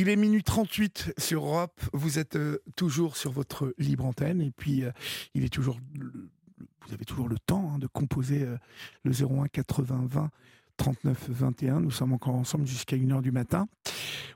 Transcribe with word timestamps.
Il 0.00 0.08
est 0.08 0.16
minuit 0.16 0.42
38 0.42 1.12
sur 1.18 1.44
Europe. 1.44 1.78
Vous 1.92 2.18
êtes 2.18 2.36
euh, 2.36 2.56
toujours 2.74 3.18
sur 3.18 3.32
votre 3.32 3.74
libre 3.76 4.06
antenne 4.06 4.40
et 4.40 4.50
puis 4.50 4.82
euh, 4.82 4.92
il 5.34 5.44
est 5.44 5.52
toujours. 5.52 5.76
Vous 5.94 6.94
avez 6.94 7.04
toujours 7.04 7.28
le 7.28 7.38
temps 7.38 7.72
hein, 7.74 7.78
de 7.78 7.86
composer 7.86 8.44
euh, 8.44 8.56
le 9.04 9.12
01 9.12 9.48
80 9.48 10.06
20 10.06 10.30
39 10.78 11.28
21. 11.28 11.80
Nous 11.80 11.90
sommes 11.90 12.14
encore 12.14 12.34
ensemble 12.34 12.66
jusqu'à 12.66 12.96
1h 12.96 13.20
du 13.20 13.30
matin. 13.30 13.66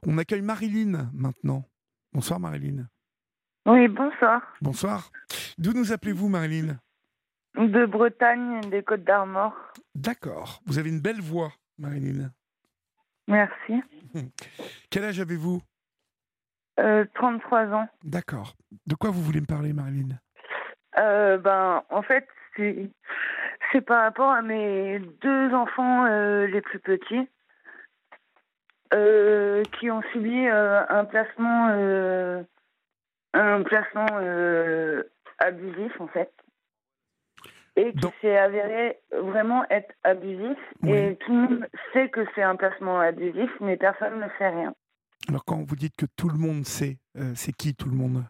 On 0.06 0.19
accueille 0.19 0.42
Marilyn 0.42 1.08
maintenant. 1.15 1.65
Bonsoir 2.12 2.38
Marilyn. 2.38 2.87
Oui, 3.65 3.88
bonsoir. 3.88 4.42
Bonsoir. 4.60 5.10
D'où 5.56 5.72
nous 5.72 5.92
appelez-vous 5.92 6.28
Marilyn? 6.28 6.76
De 7.56 7.87
Bretagne, 7.87 8.60
des 8.69 8.83
Côtes 8.83 9.04
d'Armor. 9.04 9.54
D'accord. 9.94 10.60
Vous 10.67 10.78
avez 10.78 10.90
une 10.90 11.01
belle 11.01 11.22
voix, 11.22 11.54
Marilyn. 11.78 12.31
Merci. 13.28 13.81
Quel 14.90 15.04
âge 15.04 15.21
avez-vous? 15.21 15.60
Euh, 16.80 17.05
33 17.15 17.66
ans. 17.69 17.89
D'accord. 18.02 18.55
De 18.87 18.95
quoi 18.95 19.11
vous 19.11 19.23
voulez 19.23 19.41
me 19.41 19.47
parler, 19.47 19.73
Marilyn? 19.73 20.19
Euh, 20.98 21.39
ben, 21.39 21.83
en 21.91 22.02
fait, 22.02 22.27
c'est 22.56 23.80
par 23.80 24.03
rapport 24.03 24.30
à 24.30 24.42
mes 24.42 25.01
deux 25.20 25.55
enfants 25.55 26.06
euh, 26.06 26.47
les 26.47 26.61
plus 26.61 26.79
petits 26.79 27.29
euh, 28.92 29.62
qui 29.79 29.91
ont 29.91 30.03
subi 30.12 30.47
euh, 30.47 30.83
un 30.89 31.05
placement 31.05 31.69
un 33.37 33.62
placement 33.62 34.06
abusif 35.39 36.01
en 36.01 36.06
fait 36.06 36.31
et 37.77 37.92
qui 37.92 38.09
s'est 38.20 38.37
avéré 38.38 39.01
vraiment 39.12 39.64
être 39.70 39.92
abusif 40.05 40.56
Oui. 40.83 40.96
et 40.98 41.16
tout 41.16 41.33
le 41.33 41.38
monde 41.38 41.66
sait 41.92 42.09
que 42.09 42.24
c'est 42.34 42.42
un 42.42 42.56
placement 42.56 43.00
abusif 43.00 43.50
mais 43.60 43.77
personne 43.77 44.20
ne 44.20 44.28
fait 44.38 44.48
rien. 44.48 44.74
Alors 45.28 45.45
quand 45.45 45.62
vous 45.66 45.74
dites 45.77 45.97
que 45.97 46.06
tout 46.16 46.28
le 46.28 46.38
monde 46.38 46.64
sait, 46.64 46.98
euh, 47.16 47.33
c'est 47.34 47.52
qui 47.52 47.74
tout 47.74 47.88
le 47.88 47.97
monde? 47.97 48.24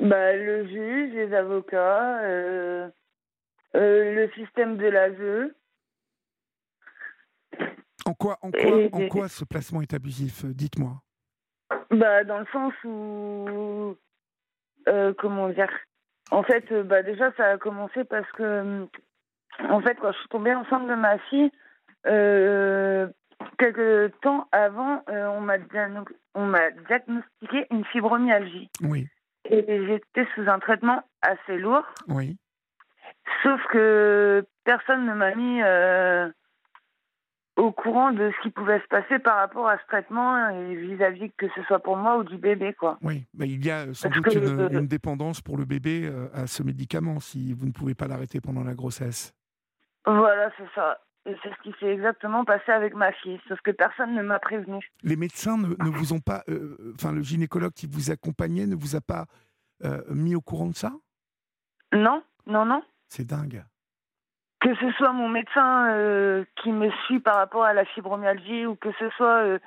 Bah, 0.00 0.32
le 0.34 0.66
juge, 0.66 1.12
les 1.14 1.32
avocats, 1.34 2.20
euh, 2.22 2.88
euh, 3.76 4.14
le 4.14 4.30
système 4.32 4.76
de 4.78 4.86
l'ASE. 4.86 5.52
En 8.04 8.14
quoi, 8.14 8.38
en 8.42 8.50
quoi, 8.50 8.60
Et- 8.60 8.90
en 8.92 9.08
quoi 9.08 9.28
ce 9.28 9.44
placement 9.44 9.80
est 9.82 9.94
abusif 9.94 10.44
Dites-moi? 10.44 11.00
Bah, 11.90 12.24
dans 12.24 12.40
le 12.40 12.46
sens 12.52 12.72
où. 12.84 13.96
comment 15.18 15.48
dire? 15.50 15.70
En 16.32 16.42
fait, 16.42 16.64
euh, 16.72 16.82
bah, 16.82 17.02
déjà, 17.02 17.30
ça 17.36 17.50
a 17.50 17.58
commencé 17.58 18.04
parce 18.04 18.30
que. 18.32 18.42
euh, 18.42 18.86
En 19.68 19.80
fait, 19.80 19.94
quand 19.96 20.12
je 20.12 20.18
suis 20.18 20.28
tombée 20.28 20.54
enceinte 20.54 20.88
de 20.88 20.94
ma 20.94 21.18
fille, 21.18 21.50
euh, 22.06 23.06
quelques 23.58 24.18
temps 24.20 24.48
avant, 24.50 25.02
euh, 25.10 25.26
on 25.26 25.40
m'a 25.42 25.58
diagno- 25.58 26.08
diagnostiqué 26.88 27.66
une 27.70 27.84
fibromyalgie. 27.86 28.70
Oui, 28.82 29.06
Et 29.50 29.86
j'étais 29.86 30.26
sous 30.34 30.48
un 30.48 30.58
traitement 30.58 31.02
assez 31.20 31.58
lourd. 31.58 31.84
oui. 32.08 32.36
Sauf 33.42 33.60
que 33.70 34.44
personne 34.64 35.04
ne 35.06 35.14
m'a 35.14 35.34
mis 35.34 35.60
euh, 35.62 36.28
au 37.56 37.70
courant 37.70 38.12
de 38.12 38.30
ce 38.30 38.42
qui 38.42 38.50
pouvait 38.50 38.80
se 38.80 38.86
passer 38.88 39.18
par 39.18 39.36
rapport 39.36 39.68
à 39.68 39.78
ce 39.78 39.86
traitement 39.86 40.48
et 40.48 40.74
vis-à-vis 40.74 41.30
que 41.36 41.46
ce 41.54 41.62
soit 41.64 41.80
pour 41.80 41.96
moi 41.96 42.16
ou 42.18 42.24
du 42.24 42.38
bébé, 42.38 42.72
quoi. 42.72 42.98
Oui, 43.02 43.26
mais 43.34 43.48
il 43.48 43.64
y 43.64 43.70
a 43.70 43.86
euh, 43.86 43.94
sans 43.94 44.08
Parce 44.08 44.22
doute 44.22 44.34
une, 44.34 44.78
une 44.78 44.86
dépendance 44.86 45.40
pour 45.40 45.58
le 45.58 45.64
bébé 45.64 46.04
euh, 46.04 46.28
à 46.32 46.46
ce 46.46 46.62
médicament 46.62 47.20
si 47.20 47.52
vous 47.52 47.66
ne 47.66 47.72
pouvez 47.72 47.94
pas 47.94 48.08
l'arrêter 48.08 48.40
pendant 48.40 48.64
la 48.64 48.74
grossesse. 48.74 49.34
Voilà, 50.06 50.50
c'est 50.56 50.68
ça. 50.74 50.98
Et 51.24 51.36
c'est 51.42 51.50
ce 51.50 51.62
qui 51.62 51.72
s'est 51.78 51.92
exactement 51.92 52.44
passé 52.44 52.72
avec 52.72 52.94
ma 52.94 53.12
fille, 53.12 53.38
sauf 53.46 53.60
que 53.60 53.70
personne 53.70 54.14
ne 54.14 54.22
m'a 54.22 54.40
prévenu. 54.40 54.80
Les 55.02 55.14
médecins 55.14 55.56
ne, 55.56 55.68
ne 55.68 55.90
vous 55.90 56.12
ont 56.12 56.20
pas, 56.20 56.42
euh, 56.48 56.94
enfin 56.94 57.12
le 57.12 57.22
gynécologue 57.22 57.72
qui 57.72 57.86
vous 57.86 58.10
accompagnait 58.10 58.66
ne 58.66 58.74
vous 58.74 58.96
a 58.96 59.00
pas 59.00 59.26
euh, 59.84 60.02
mis 60.08 60.34
au 60.34 60.40
courant 60.40 60.66
de 60.66 60.74
ça? 60.74 60.92
Non, 61.92 62.24
non, 62.46 62.64
non. 62.64 62.82
C'est 63.08 63.24
dingue. 63.24 63.62
Que 64.62 64.74
ce 64.76 64.92
soit 64.92 65.12
mon 65.12 65.28
médecin 65.28 65.90
euh, 65.90 66.44
qui 66.56 66.70
me 66.70 66.88
suit 67.06 67.18
par 67.18 67.34
rapport 67.34 67.64
à 67.64 67.72
la 67.72 67.84
fibromyalgie 67.84 68.64
ou 68.64 68.76
que 68.76 68.92
ce 68.98 69.08
soit 69.10 69.42
euh, 69.44 69.58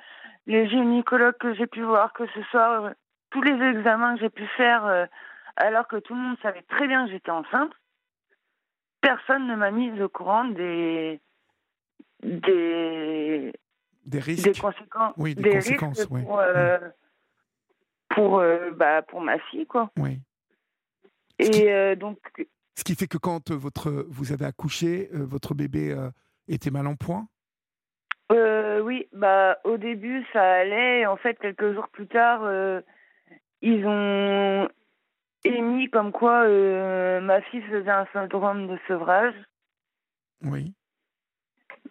les 0.46 0.66
gynécologues 0.68 1.36
que 1.36 1.52
j'ai 1.54 1.66
pu 1.66 1.82
voir, 1.82 2.14
que 2.14 2.26
ce 2.28 2.42
soit 2.44 2.80
euh, 2.82 2.94
tous 3.30 3.42
les 3.42 3.52
examens 3.62 4.14
que 4.14 4.20
j'ai 4.22 4.30
pu 4.30 4.46
faire 4.56 5.06
alors 5.56 5.86
que 5.88 5.96
tout 5.96 6.14
le 6.14 6.20
monde 6.20 6.36
savait 6.42 6.62
très 6.62 6.86
bien 6.86 7.04
que 7.04 7.10
j'étais 7.12 7.30
enceinte, 7.30 7.72
personne 9.02 9.46
ne 9.46 9.54
m'a 9.56 9.70
mis 9.70 10.00
au 10.00 10.08
courant 10.08 10.44
des 10.44 11.20
des, 12.22 13.52
Des 14.06 14.18
risques. 14.18 14.44
des 14.52 14.58
conséquences 14.58 15.12
Oui, 15.18 15.34
des 15.34 15.50
risques 15.58 15.78
conséquences, 15.78 16.06
oui. 16.10 16.22
pour 16.22 16.38
euh, 16.40 16.78
pour 18.08 18.42
bah, 18.76 19.02
pour 19.02 19.20
ma 19.20 19.38
fille 19.50 19.66
quoi. 19.66 19.90
Oui. 19.98 20.20
Et 21.38 21.96
donc 21.96 22.18
Ce 22.76 22.84
qui 22.84 22.94
fait 22.94 23.06
que 23.08 23.18
quand 23.18 23.50
euh, 23.50 23.54
votre, 23.56 23.90
vous 24.08 24.32
avez 24.32 24.44
accouché, 24.44 25.08
euh, 25.14 25.24
votre 25.24 25.54
bébé 25.54 25.92
euh, 25.92 26.10
était 26.46 26.70
mal 26.70 26.86
en 26.86 26.94
point? 26.94 27.26
Euh, 28.32 28.80
oui, 28.80 29.08
bah 29.12 29.58
au 29.64 29.76
début 29.76 30.24
ça 30.32 30.42
allait. 30.42 31.00
Et 31.00 31.06
en 31.06 31.16
fait, 31.16 31.38
quelques 31.38 31.72
jours 31.74 31.88
plus 31.88 32.06
tard, 32.06 32.40
euh, 32.44 32.80
ils 33.62 33.86
ont 33.86 34.68
émis 35.44 35.88
comme 35.90 36.12
quoi 36.12 36.42
euh, 36.44 37.20
ma 37.20 37.40
fille 37.42 37.62
faisait 37.62 37.90
un 37.90 38.06
syndrome 38.12 38.66
de 38.68 38.78
sevrage, 38.88 39.34
Oui, 40.44 40.74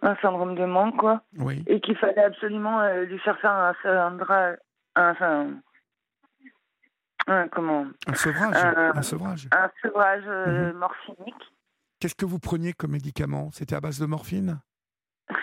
un 0.02 0.16
syndrome 0.18 0.56
de 0.56 0.66
manque, 0.66 0.98
quoi, 0.98 1.24
oui. 1.38 1.64
et 1.68 1.80
qu'il 1.80 1.96
fallait 1.96 2.24
absolument 2.24 2.86
lui 3.04 3.18
faire 3.20 3.40
faire 3.40 3.52
un 3.52 3.74
syndra- 3.82 4.58
un, 4.96 5.16
un, 5.22 5.62
un- 7.28 7.48
comment, 7.48 7.86
Un 8.08 8.14
sevrage. 8.14 8.56
Euh, 8.56 8.92
un 8.94 9.02
sevrage. 9.02 9.48
un 9.52 9.70
sevrage 9.82 10.24
euh, 10.28 10.72
Mhm. 10.74 10.78
morphinique. 10.80 11.54
Qu'est-ce 12.00 12.16
que 12.16 12.26
vous 12.26 12.40
preniez 12.40 12.74
comme 12.74 12.92
médicament? 12.92 13.50
C'était 13.52 13.76
à 13.76 13.82
base 13.82 14.00
de 14.00 14.06
morphine? 14.06 14.60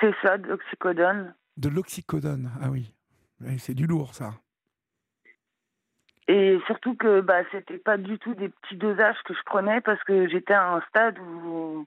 C'est 0.01 0.15
ça, 0.23 0.39
de 0.39 0.49
l'oxycodone. 0.49 1.35
De 1.57 1.69
l'oxycodone. 1.69 2.51
Ah 2.63 2.71
oui. 2.71 2.95
Oui, 3.41 3.59
c'est 3.59 3.75
du 3.75 3.87
lourd, 3.87 4.15
ça. 4.15 4.31
Et 6.29 6.61
surtout 6.67 6.95
que 6.95 7.21
bah 7.21 7.43
c'était 7.51 7.79
pas 7.79 7.97
du 7.99 8.17
tout 8.19 8.35
des 8.35 8.49
petits 8.49 8.77
dosages 8.77 9.21
que 9.25 9.35
je 9.35 9.43
prenais 9.45 9.81
parce 9.81 10.03
que 10.05 10.29
j'étais 10.29 10.55
à 10.55 10.73
un 10.75 10.81
stade 10.89 11.19
où 11.19 11.85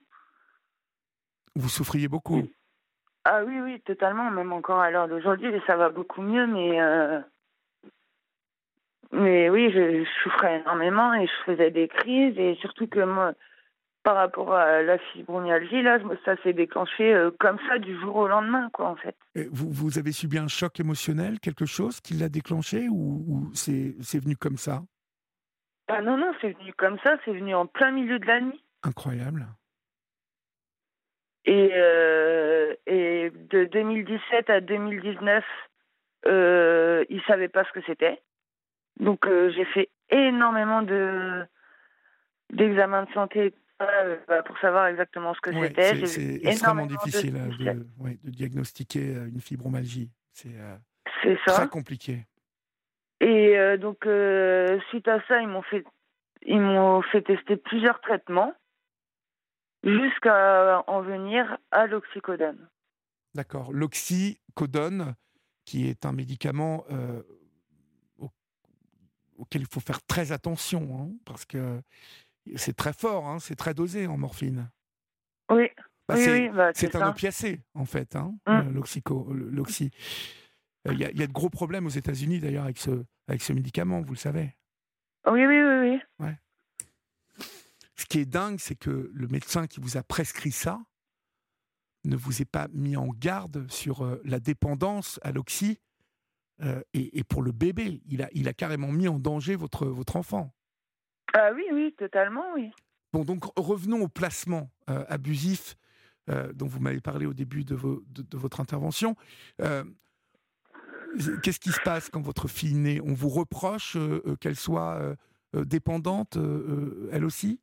Vous 1.55 1.69
souffriez 1.69 2.09
beaucoup. 2.09 2.43
Ah 3.23 3.43
oui, 3.45 3.61
oui, 3.61 3.79
totalement. 3.85 4.29
Même 4.29 4.51
encore 4.51 4.79
à 4.81 4.91
l'heure 4.91 5.07
d'aujourd'hui, 5.07 5.49
ça 5.65 5.77
va 5.77 5.89
beaucoup 5.89 6.21
mieux, 6.21 6.45
mais 6.47 6.81
euh, 6.81 7.21
mais 9.11 9.49
oui, 9.49 9.71
je, 9.71 10.03
je 10.03 10.09
souffrais 10.23 10.59
énormément 10.59 11.13
et 11.13 11.27
je 11.27 11.51
faisais 11.51 11.71
des 11.71 11.87
crises 11.87 12.37
et 12.37 12.55
surtout 12.61 12.87
que 12.87 12.99
moi, 12.99 13.33
par 14.03 14.15
rapport 14.15 14.53
à 14.53 14.83
la 14.83 14.99
fibromyalgie, 14.99 15.81
là, 15.81 15.97
ça 16.23 16.35
s'est 16.43 16.53
déclenché 16.53 17.13
euh, 17.13 17.31
comme 17.39 17.57
ça 17.67 17.79
du 17.79 17.99
jour 17.99 18.15
au 18.15 18.27
lendemain, 18.27 18.69
quoi, 18.71 18.87
en 18.87 18.95
fait. 18.95 19.15
Et 19.33 19.47
Vous, 19.51 19.69
vous 19.69 19.97
avez 19.97 20.11
subi 20.11 20.37
un 20.37 20.47
choc 20.47 20.79
émotionnel, 20.79 21.39
quelque 21.39 21.65
chose 21.65 21.99
qui 22.01 22.13
l'a 22.13 22.29
déclenché 22.29 22.87
ou, 22.87 23.25
ou 23.27 23.49
c'est 23.53 23.95
c'est 24.01 24.23
venu 24.23 24.35
comme 24.35 24.57
ça? 24.57 24.83
Ah 25.87 26.01
non, 26.01 26.17
non, 26.17 26.31
c'est 26.39 26.55
venu 26.57 26.71
comme 26.73 26.99
ça, 27.03 27.17
c'est 27.25 27.33
venu 27.33 27.55
en 27.55 27.65
plein 27.65 27.91
milieu 27.91 28.19
de 28.19 28.25
la 28.25 28.41
nuit. 28.41 28.63
Incroyable. 28.83 29.47
Et, 31.45 31.71
euh, 31.73 32.73
et 32.87 33.31
de 33.31 33.65
2017 33.65 34.49
à 34.49 34.61
2019, 34.61 35.43
euh, 36.27 37.05
ils 37.09 37.21
savaient 37.23 37.49
pas 37.49 37.63
ce 37.65 37.71
que 37.71 37.85
c'était. 37.85 38.21
Donc 38.99 39.25
euh, 39.27 39.51
j'ai 39.55 39.65
fait 39.65 39.89
énormément 40.09 40.81
de 40.81 41.43
d'examens 42.53 43.03
de 43.03 43.11
santé 43.13 43.53
euh, 43.81 44.17
bah, 44.27 44.43
pour 44.43 44.57
savoir 44.59 44.87
exactement 44.87 45.33
ce 45.33 45.41
que 45.41 45.49
Ouais, 45.49 45.67
c'était. 45.67 46.05
c'est 46.05 46.39
extrêmement 46.45 46.85
de 46.85 46.91
difficile 46.95 47.35
spécial- 47.35 47.79
de, 47.79 47.87
ouais, 47.99 48.17
de 48.23 48.29
diagnostiquer 48.29 49.15
euh, 49.15 49.27
une 49.27 49.41
fibromyalgie. 49.41 50.09
C'est 50.33 50.55
euh, 50.57 51.35
très 51.47 51.67
compliqué. 51.67 52.25
Et 53.21 53.55
donc 53.77 54.05
suite 54.89 55.07
à 55.07 55.21
ça, 55.27 55.41
ils 55.41 55.47
m'ont 55.47 55.61
fait 55.63 55.83
ils 56.43 56.59
m'ont 56.59 57.01
fait 57.01 57.21
tester 57.21 57.55
plusieurs 57.57 57.99
traitements 58.01 58.53
jusqu'à 59.83 60.83
en 60.87 61.01
venir 61.01 61.57
à 61.71 61.87
l'oxycodone. 61.87 62.67
D'accord. 63.33 63.71
L'oxycodone, 63.71 65.15
qui 65.65 65.87
est 65.89 66.05
un 66.05 66.11
médicament 66.11 66.85
auquel 69.35 69.61
il 69.61 69.67
faut 69.71 69.79
faire 69.79 70.01
très 70.03 70.31
attention, 70.31 70.99
hein, 70.99 71.11
parce 71.25 71.45
que 71.45 71.81
c'est 72.55 72.75
très 72.75 72.93
fort, 72.93 73.27
hein, 73.27 73.39
c'est 73.39 73.55
très 73.55 73.73
dosé 73.73 74.07
en 74.07 74.17
morphine. 74.17 74.69
Oui, 75.51 75.69
Bah, 76.07 76.15
oui, 76.15 76.23
c'est 76.23 76.31
oui, 76.33 76.49
bah, 76.49 76.71
un 77.05 77.09
opiacé, 77.09 77.61
en 77.73 77.85
fait, 77.85 78.15
hein, 78.15 78.35
Mm. 78.47 78.51
euh, 78.51 78.69
l'oxy. 78.71 79.91
Euh, 80.87 80.93
Il 80.93 80.99
y, 80.99 81.05
a- 81.05 81.09
il 81.11 81.19
y 81.19 81.23
a 81.23 81.27
de 81.27 81.33
gros 81.33 81.49
problèmes 81.49 81.87
aux 81.87 81.89
États-Unis, 81.89 82.39
d'ailleurs, 82.39 82.65
avec 82.65 82.77
ce, 82.77 83.03
avec 83.27 83.41
ce 83.41 83.53
médicament, 83.53 84.01
vous 84.01 84.13
le 84.13 84.19
savez. 84.19 84.55
Oui, 85.27 85.43
oui, 85.45 85.59
oui, 85.63 85.99
oui. 86.19 86.29
Ce 87.95 88.05
qui 88.05 88.19
est 88.19 88.25
dingue, 88.25 88.59
c'est 88.59 88.75
que 88.75 89.09
le 89.13 89.27
médecin 89.27 89.65
qui 89.67 89.79
vous 89.79 89.97
a 89.97 90.03
prescrit 90.03 90.51
ça 90.51 90.79
ne 92.03 92.15
vous 92.15 92.41
ait 92.41 92.45
pas 92.45 92.67
mis 92.71 92.95
en 92.97 93.07
garde 93.07 93.65
sur 93.71 94.03
euh, 94.05 94.21
la 94.25 94.39
dépendance 94.39 95.19
à 95.23 95.31
l'oxy 95.31 95.79
et, 96.93 97.23
pour 97.23 97.41
le 97.41 97.51
bébé. 97.51 98.01
Il 98.07 98.21
a, 98.21 98.29
il 98.33 98.47
a 98.47 98.53
carrément 98.53 98.91
mis 98.91 99.07
en 99.07 99.19
danger 99.19 99.55
votre, 99.55 99.85
votre 99.85 100.15
enfant. 100.15 100.53
Ah 101.33 101.51
oui, 101.53 101.65
oui, 101.71 101.93
totalement, 101.97 102.45
oui. 102.55 102.71
Bon, 103.13 103.23
donc 103.23 103.45
revenons 103.55 104.01
au 104.01 104.07
placement 104.07 104.69
abusif 104.87 105.75
dont 106.53 106.67
vous 106.67 106.79
m'avez 106.79 107.01
parlé 107.01 107.25
au 107.25 107.33
début 107.33 107.63
de, 107.63 107.75
de, 107.75 108.37
votre 108.37 108.59
intervention. 108.59 109.15
Qu'est-ce 109.57 111.59
qui 111.59 111.71
se 111.71 111.81
passe 111.81 112.09
quand 112.09 112.21
votre 112.21 112.47
fille 112.47 112.75
naît? 112.75 112.99
On 113.03 113.13
vous 113.13 113.29
reproche 113.29 113.97
qu'elle 114.39 114.55
soit 114.55 115.15
dépendante, 115.53 116.37
elle 117.11 117.25
aussi? 117.25 117.59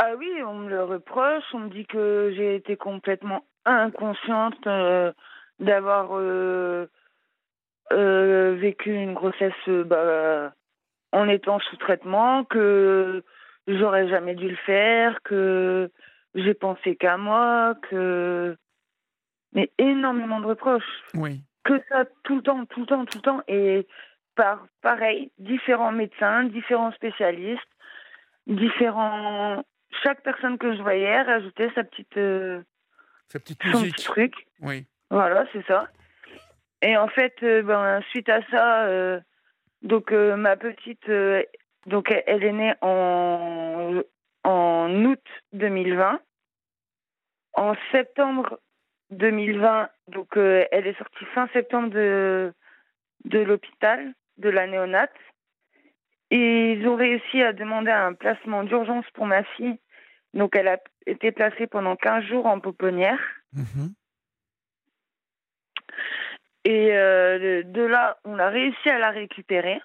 Ah 0.00 0.14
oui, 0.16 0.28
on 0.46 0.54
me 0.54 0.68
le 0.68 0.84
reproche. 0.84 1.42
On 1.52 1.60
me 1.60 1.70
dit 1.70 1.86
que 1.86 2.32
j'ai 2.36 2.54
été 2.54 2.76
complètement 2.76 3.44
inconsciente 3.64 4.66
euh, 4.66 5.12
d'avoir 5.58 6.10
euh, 7.92 8.52
euh, 8.52 8.56
vécu 8.56 8.92
une 8.92 9.14
grossesse 9.14 9.52
bah, 9.68 10.52
en 11.12 11.28
étant 11.28 11.58
sous 11.60 11.76
traitement, 11.76 12.44
que 12.44 13.22
j'aurais 13.66 14.08
jamais 14.08 14.34
dû 14.34 14.48
le 14.48 14.56
faire, 14.56 15.22
que 15.22 15.90
j'ai 16.34 16.54
pensé 16.54 16.96
qu'à 16.96 17.16
moi, 17.16 17.74
que 17.90 18.56
mais 19.52 19.70
énormément 19.78 20.40
de 20.40 20.46
reproches. 20.46 21.02
Oui. 21.14 21.42
Que 21.64 21.80
ça 21.88 22.04
tout 22.24 22.36
le 22.36 22.42
temps, 22.42 22.64
tout 22.66 22.80
le 22.80 22.86
temps, 22.86 23.04
tout 23.04 23.18
le 23.18 23.22
temps 23.22 23.42
et 23.48 23.86
par 24.34 24.66
pareil, 24.82 25.32
différents 25.38 25.92
médecins, 25.92 26.44
différents 26.44 26.92
spécialistes, 26.92 27.62
différents 28.46 29.64
chaque 30.02 30.22
personne 30.22 30.58
que 30.58 30.74
je 30.76 30.82
voyais 30.82 31.22
rajoutait 31.22 31.70
sa 31.74 31.84
petite, 31.84 32.16
euh, 32.16 32.62
sa 33.28 33.38
petite 33.38 33.64
musique. 33.64 33.96
truc. 33.96 34.34
Oui. 34.60 34.86
Voilà, 35.10 35.46
c'est 35.52 35.64
ça. 35.66 35.88
Et 36.82 36.96
en 36.96 37.08
fait, 37.08 37.34
euh, 37.42 37.62
ben, 37.62 38.00
suite 38.10 38.28
à 38.28 38.40
ça, 38.50 38.84
euh, 38.86 39.20
donc 39.82 40.12
ma 40.12 40.56
petite, 40.56 41.08
donc 41.86 42.12
elle 42.26 42.44
est 42.44 42.52
née 42.52 42.74
en, 42.80 44.00
en 44.44 45.04
août 45.04 45.24
2020. 45.52 46.20
En 47.54 47.74
septembre 47.92 48.60
2020, 49.10 49.88
donc 50.08 50.36
elle 50.36 50.86
est 50.86 50.98
sortie 50.98 51.24
fin 51.34 51.48
septembre 51.52 51.90
de, 51.90 52.52
de 53.24 53.38
l'hôpital, 53.38 54.14
de 54.38 54.48
la 54.48 54.66
néonate. 54.66 55.14
Ils 56.30 56.86
ont 56.86 56.96
réussi 56.96 57.42
à 57.42 57.52
demander 57.52 57.90
un 57.90 58.12
placement 58.12 58.64
d'urgence 58.64 59.06
pour 59.14 59.26
ma 59.26 59.44
fille. 59.44 59.78
Donc, 60.34 60.54
elle 60.56 60.68
a 60.68 60.78
été 61.06 61.32
placée 61.32 61.66
pendant 61.66 61.96
15 61.96 62.24
jours 62.24 62.46
en 62.46 62.60
pouponnière. 62.60 63.20
Mhm. 63.52 63.94
Et 66.68 66.92
euh, 66.92 67.62
de 67.62 67.80
là, 67.80 68.18
on 68.26 68.38
a 68.38 68.50
réussi 68.50 68.90
à 68.90 68.98
la 68.98 69.10
récupérer. 69.10 69.80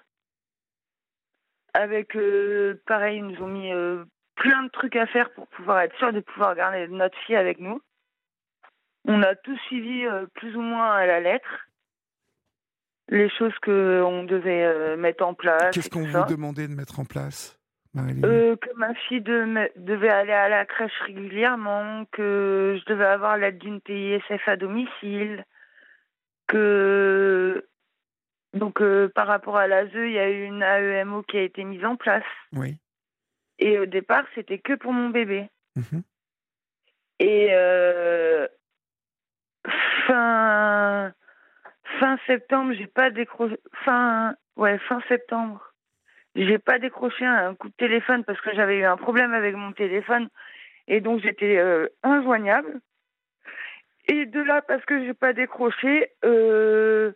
Avec, 1.72 2.14
euh, 2.14 2.78
pareil, 2.86 3.20
ils 3.20 3.26
nous 3.26 3.42
ont 3.42 3.48
mis 3.48 3.72
euh, 3.72 4.04
plein 4.34 4.64
de 4.64 4.68
trucs 4.68 4.94
à 4.96 5.06
faire 5.06 5.32
pour 5.32 5.48
pouvoir 5.48 5.80
être 5.80 5.96
sûr 5.96 6.12
de 6.12 6.20
pouvoir 6.20 6.54
garder 6.54 6.86
notre 6.88 7.16
fille 7.20 7.36
avec 7.36 7.58
nous. 7.58 7.80
On 9.08 9.22
a 9.22 9.34
tout 9.34 9.56
suivi 9.66 10.04
plus 10.34 10.54
ou 10.56 10.60
moins 10.60 10.92
à 10.92 11.06
la 11.06 11.20
lettre 11.20 11.68
les 13.08 13.30
choses 13.30 13.58
qu'on 13.62 14.24
devait 14.24 14.96
mettre 14.96 15.24
en 15.24 15.32
place. 15.32 15.74
Qu'est-ce 15.74 15.90
qu'on 15.90 16.06
vous 16.06 16.24
demandait 16.26 16.68
de 16.68 16.74
mettre 16.74 17.00
en 17.00 17.04
place 17.06 17.58
euh, 17.96 18.56
que 18.56 18.76
ma 18.76 18.92
fille 18.94 19.20
devait 19.20 20.08
aller 20.08 20.32
à 20.32 20.48
la 20.48 20.66
crèche 20.66 20.98
régulièrement, 21.06 22.04
que 22.10 22.76
je 22.80 22.92
devais 22.92 23.04
avoir 23.04 23.36
l'aide 23.36 23.58
d'une 23.58 23.80
PISF 23.80 24.48
à 24.48 24.56
domicile, 24.56 25.44
que 26.46 27.66
donc 28.52 28.80
euh, 28.80 29.08
par 29.14 29.26
rapport 29.26 29.56
à 29.56 29.66
l'ASE, 29.66 29.90
il 29.94 30.12
y 30.12 30.18
a 30.18 30.30
eu 30.30 30.44
une 30.44 30.62
AEMO 30.62 31.22
qui 31.22 31.38
a 31.38 31.42
été 31.42 31.64
mise 31.64 31.84
en 31.84 31.96
place. 31.96 32.24
Oui. 32.52 32.78
Et 33.58 33.78
au 33.78 33.86
départ, 33.86 34.24
c'était 34.34 34.58
que 34.58 34.74
pour 34.74 34.92
mon 34.92 35.10
bébé. 35.10 35.48
Mhm. 35.76 36.02
Et 37.20 37.48
fin 40.06 41.12
fin 42.00 42.18
septembre, 42.26 42.72
j'ai 42.74 42.86
pas 42.86 43.10
décroché. 43.10 43.56
Fin, 43.84 44.34
ouais, 44.56 44.78
fin 44.78 45.00
septembre, 45.08 45.72
j'ai 46.34 46.58
pas 46.58 46.78
décroché 46.78 47.24
un 47.24 47.54
coup 47.54 47.68
de 47.68 47.74
téléphone 47.74 48.24
parce 48.24 48.40
que 48.40 48.54
j'avais 48.54 48.78
eu 48.78 48.84
un 48.84 48.96
problème 48.96 49.32
avec 49.32 49.54
mon 49.54 49.72
téléphone 49.72 50.28
et 50.88 51.00
donc 51.00 51.20
j'étais 51.20 51.56
euh, 51.56 51.88
injoignable. 52.02 52.80
Et 54.06 54.26
de 54.26 54.40
là, 54.40 54.62
parce 54.62 54.84
que 54.84 55.04
j'ai 55.04 55.14
pas 55.14 55.32
décroché, 55.32 56.12
euh, 56.24 57.12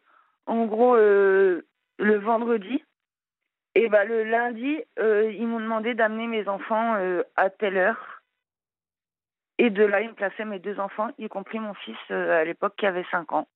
en 0.46 0.64
gros, 0.66 0.96
euh, 0.96 1.66
le 1.98 2.18
vendredi, 2.18 2.82
et 3.74 3.88
bah 3.88 4.04
le 4.04 4.24
lundi, 4.24 4.78
ils 4.98 5.46
m'ont 5.46 5.60
demandé 5.60 5.94
d'amener 5.94 6.26
mes 6.26 6.48
enfants 6.48 6.96
à 7.36 7.50
telle 7.50 7.76
heure. 7.76 8.22
Et 9.58 9.70
de 9.70 9.84
là, 9.84 10.00
ils 10.00 10.08
me 10.08 10.14
plaçaient 10.14 10.44
mes 10.44 10.58
deux 10.58 10.80
enfants, 10.80 11.10
y 11.18 11.28
compris 11.28 11.58
mon 11.58 11.74
fils 11.74 11.96
à 12.10 12.44
l'époque 12.44 12.74
qui 12.76 12.86
avait 12.86 13.06
5 13.10 13.32
ans. 13.32 13.46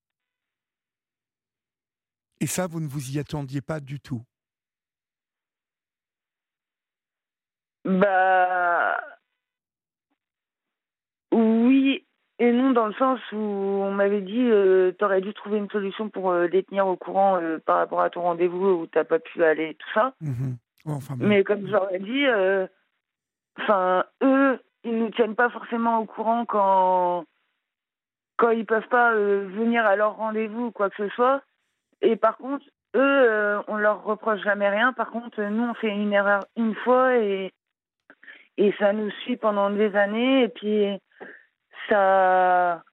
Et 2.39 2.47
ça, 2.47 2.67
vous 2.67 2.79
ne 2.81 2.87
vous 2.87 3.11
y 3.11 3.19
attendiez 3.19 3.61
pas 3.61 3.79
du 3.79 3.99
tout? 3.99 4.23
Bah. 7.85 9.01
Oui 11.31 12.05
et 12.43 12.51
non, 12.51 12.71
dans 12.71 12.87
le 12.87 12.93
sens 12.93 13.19
où 13.31 13.37
on 13.37 13.91
m'avait 13.91 14.21
dit 14.21 14.49
euh, 14.49 14.91
tu 14.97 15.05
aurais 15.05 15.21
dû 15.21 15.33
trouver 15.33 15.59
une 15.59 15.69
solution 15.69 16.09
pour 16.09 16.31
euh, 16.31 16.47
les 16.47 16.63
tenir 16.63 16.87
au 16.87 16.97
courant 16.97 17.39
euh, 17.41 17.59
par 17.59 17.77
rapport 17.77 18.01
à 18.01 18.09
ton 18.09 18.21
rendez-vous 18.21 18.81
où 18.81 18.87
tu 18.87 18.97
n'as 18.97 19.05
pas 19.05 19.19
pu 19.19 19.43
aller, 19.43 19.75
tout 19.75 19.89
ça. 19.93 20.13
Mmh 20.21 20.53
Mais 21.19 21.43
comme 21.45 21.65
je 21.65 21.71
leur 21.71 21.93
ai 21.93 21.99
dit, 21.99 22.25
enfin, 23.57 24.03
eux, 24.21 24.59
ils 24.83 24.93
ne 24.93 25.05
nous 25.05 25.09
tiennent 25.11 25.35
pas 25.35 25.49
forcément 25.49 25.99
au 25.99 26.05
courant 26.05 26.43
quand, 26.45 27.23
quand 28.35 28.49
ils 28.49 28.65
peuvent 28.65 28.89
pas 28.89 29.13
venir 29.13 29.85
à 29.85 29.95
leur 29.95 30.17
rendez-vous 30.17 30.65
ou 30.65 30.71
quoi 30.71 30.89
que 30.89 31.07
ce 31.07 31.15
soit. 31.15 31.41
Et 32.01 32.17
par 32.17 32.35
contre, 32.35 32.65
eux, 32.95 32.99
euh, 32.99 33.61
on 33.67 33.77
leur 33.77 34.03
reproche 34.03 34.41
jamais 34.41 34.69
rien. 34.69 34.93
Par 34.93 35.09
contre, 35.11 35.41
nous, 35.41 35.63
on 35.63 35.73
fait 35.73 35.89
une 35.89 36.13
erreur 36.13 36.43
une 36.57 36.75
fois 36.75 37.15
et, 37.15 37.51
et 38.57 38.73
ça 38.77 38.93
nous 38.93 39.09
suit 39.23 39.37
pendant 39.37 39.69
des 39.69 39.95
années. 39.95 40.43
Et 40.43 40.49
puis, 40.49 40.99
ça, 41.89 42.83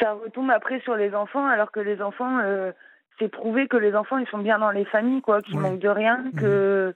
ça 0.00 0.12
retombe 0.12 0.50
après 0.50 0.80
sur 0.80 0.96
les 0.96 1.14
enfants, 1.14 1.46
alors 1.46 1.72
que 1.72 1.80
les 1.80 2.00
enfants, 2.02 2.38
euh, 2.38 2.72
c'est 3.18 3.28
prouvé 3.28 3.68
que 3.68 3.76
les 3.76 3.94
enfants, 3.94 4.18
ils 4.18 4.28
sont 4.28 4.38
bien 4.38 4.58
dans 4.58 4.70
les 4.70 4.84
familles, 4.84 5.22
quoi, 5.22 5.42
qu'ils 5.42 5.58
manquent 5.58 5.80
de 5.80 5.88
rien, 5.88 6.18
mhm. 6.18 6.32
que 6.32 6.94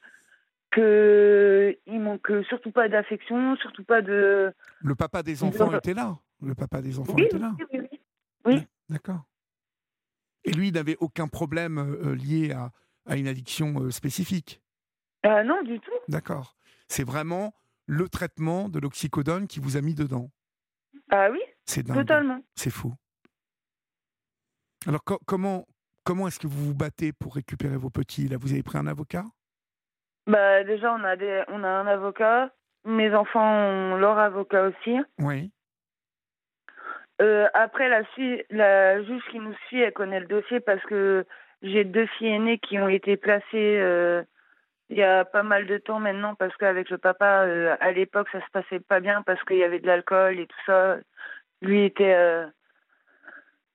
que 0.71 1.77
il 1.87 2.01
manque 2.01 2.31
surtout 2.49 2.71
pas 2.71 2.89
d'affection, 2.89 3.57
surtout 3.57 3.85
pas 3.85 4.03
de. 4.03 4.53
Le 4.81 4.95
papa 4.95 5.23
des 5.23 5.43
enfants 5.43 5.73
était 5.73 5.95
là. 5.95 6.17
Le 6.43 6.55
papa 6.55 6.81
des 6.81 6.99
enfants 6.99 7.17
était 7.17 7.39
là. 7.39 7.53
Oui, 7.59 7.67
oui. 7.75 7.89
oui. 8.45 8.67
D'accord. 8.89 9.25
Et 10.45 10.53
lui 10.53 10.73
n'avait 10.73 10.97
aucun 11.01 11.29
problème 11.29 11.79
euh, 11.79 12.11
euh, 12.11 12.15
lié 12.15 12.53
à, 12.53 12.71
à, 13.07 13.17
une 13.17 13.29
addiction 13.29 13.83
euh, 13.83 13.91
spécifique 13.91 14.63
Non, 15.25 15.63
du 15.63 15.79
tout. 15.81 15.91
D'accord. 16.09 16.57
C'est 16.89 17.05
vraiment 17.05 17.55
le 17.87 18.09
traitement 18.09 18.69
de 18.69 18.79
l'oxycodone 18.79 19.47
qui 19.47 19.61
vous 19.61 19.77
a 19.77 19.81
mis 19.81 19.95
dedans. 19.95 20.31
Ah 21.11 21.29
oui 21.31 21.41
C'est 21.67 21.83
Totalement. 21.83 22.41
C'est 22.55 22.71
fou. 22.71 22.93
Alors 24.87 25.03
comment, 25.27 25.67
comment 26.05 26.29
est-ce 26.29 26.39
que 26.39 26.47
vous 26.47 26.67
vous 26.67 26.75
battez 26.75 27.13
pour 27.13 27.35
récupérer 27.35 27.77
vos 27.77 27.91
petits? 27.91 28.29
Là, 28.29 28.37
vous 28.41 28.53
avez 28.53 28.63
pris 28.63 28.79
un 28.79 28.87
avocat? 28.87 29.25
Bah, 30.27 30.65
Déjà, 30.65 30.93
on 30.95 31.05
a, 31.05 31.17
des, 31.17 31.43
on 31.49 31.65
a 31.65 31.69
un 31.69 31.87
avocat. 31.87 32.51
Mes 32.85 33.15
enfants 33.15 33.45
ont 33.45 33.97
leur 33.97 34.19
avocat 34.19 34.65
aussi. 34.69 34.97
Oui. 35.19 35.51
Euh, 37.21 37.47
après, 37.53 37.89
la, 37.89 38.03
la 38.49 39.03
juge 39.03 39.23
qui 39.31 39.39
nous 39.39 39.55
suit, 39.67 39.81
elle 39.83 39.93
connaît 39.93 40.21
le 40.21 40.27
dossier 40.27 40.61
parce 40.61 40.83
que 40.85 41.27
j'ai 41.61 41.85
deux 41.85 42.07
filles 42.07 42.29
aînées 42.35 42.59
qui 42.59 42.79
ont 42.79 42.89
été 42.89 43.19
placées 43.19 43.45
euh, 43.55 44.23
il 44.91 44.97
y 44.97 45.03
a 45.03 45.25
pas 45.25 45.43
mal 45.43 45.67
de 45.67 45.79
temps 45.79 46.01
maintenant 46.01 46.35
parce 46.35 46.57
qu'avec 46.57 46.91
le 46.91 46.99
papa, 46.99 47.45
euh, 47.45 47.77
à 47.81 47.93
l'époque, 47.93 48.29
ça 48.33 48.41
se 48.41 48.51
passait 48.53 48.81
pas 48.81 49.01
bien 49.01 49.23
parce 49.23 49.43
qu'il 49.45 49.57
y 49.57 49.65
avait 49.65 49.81
de 49.81 49.87
l'alcool 49.87 50.39
et 50.39 50.47
tout 50.47 50.63
ça. 50.67 50.97
Lui 51.63 51.85
était 51.85 52.15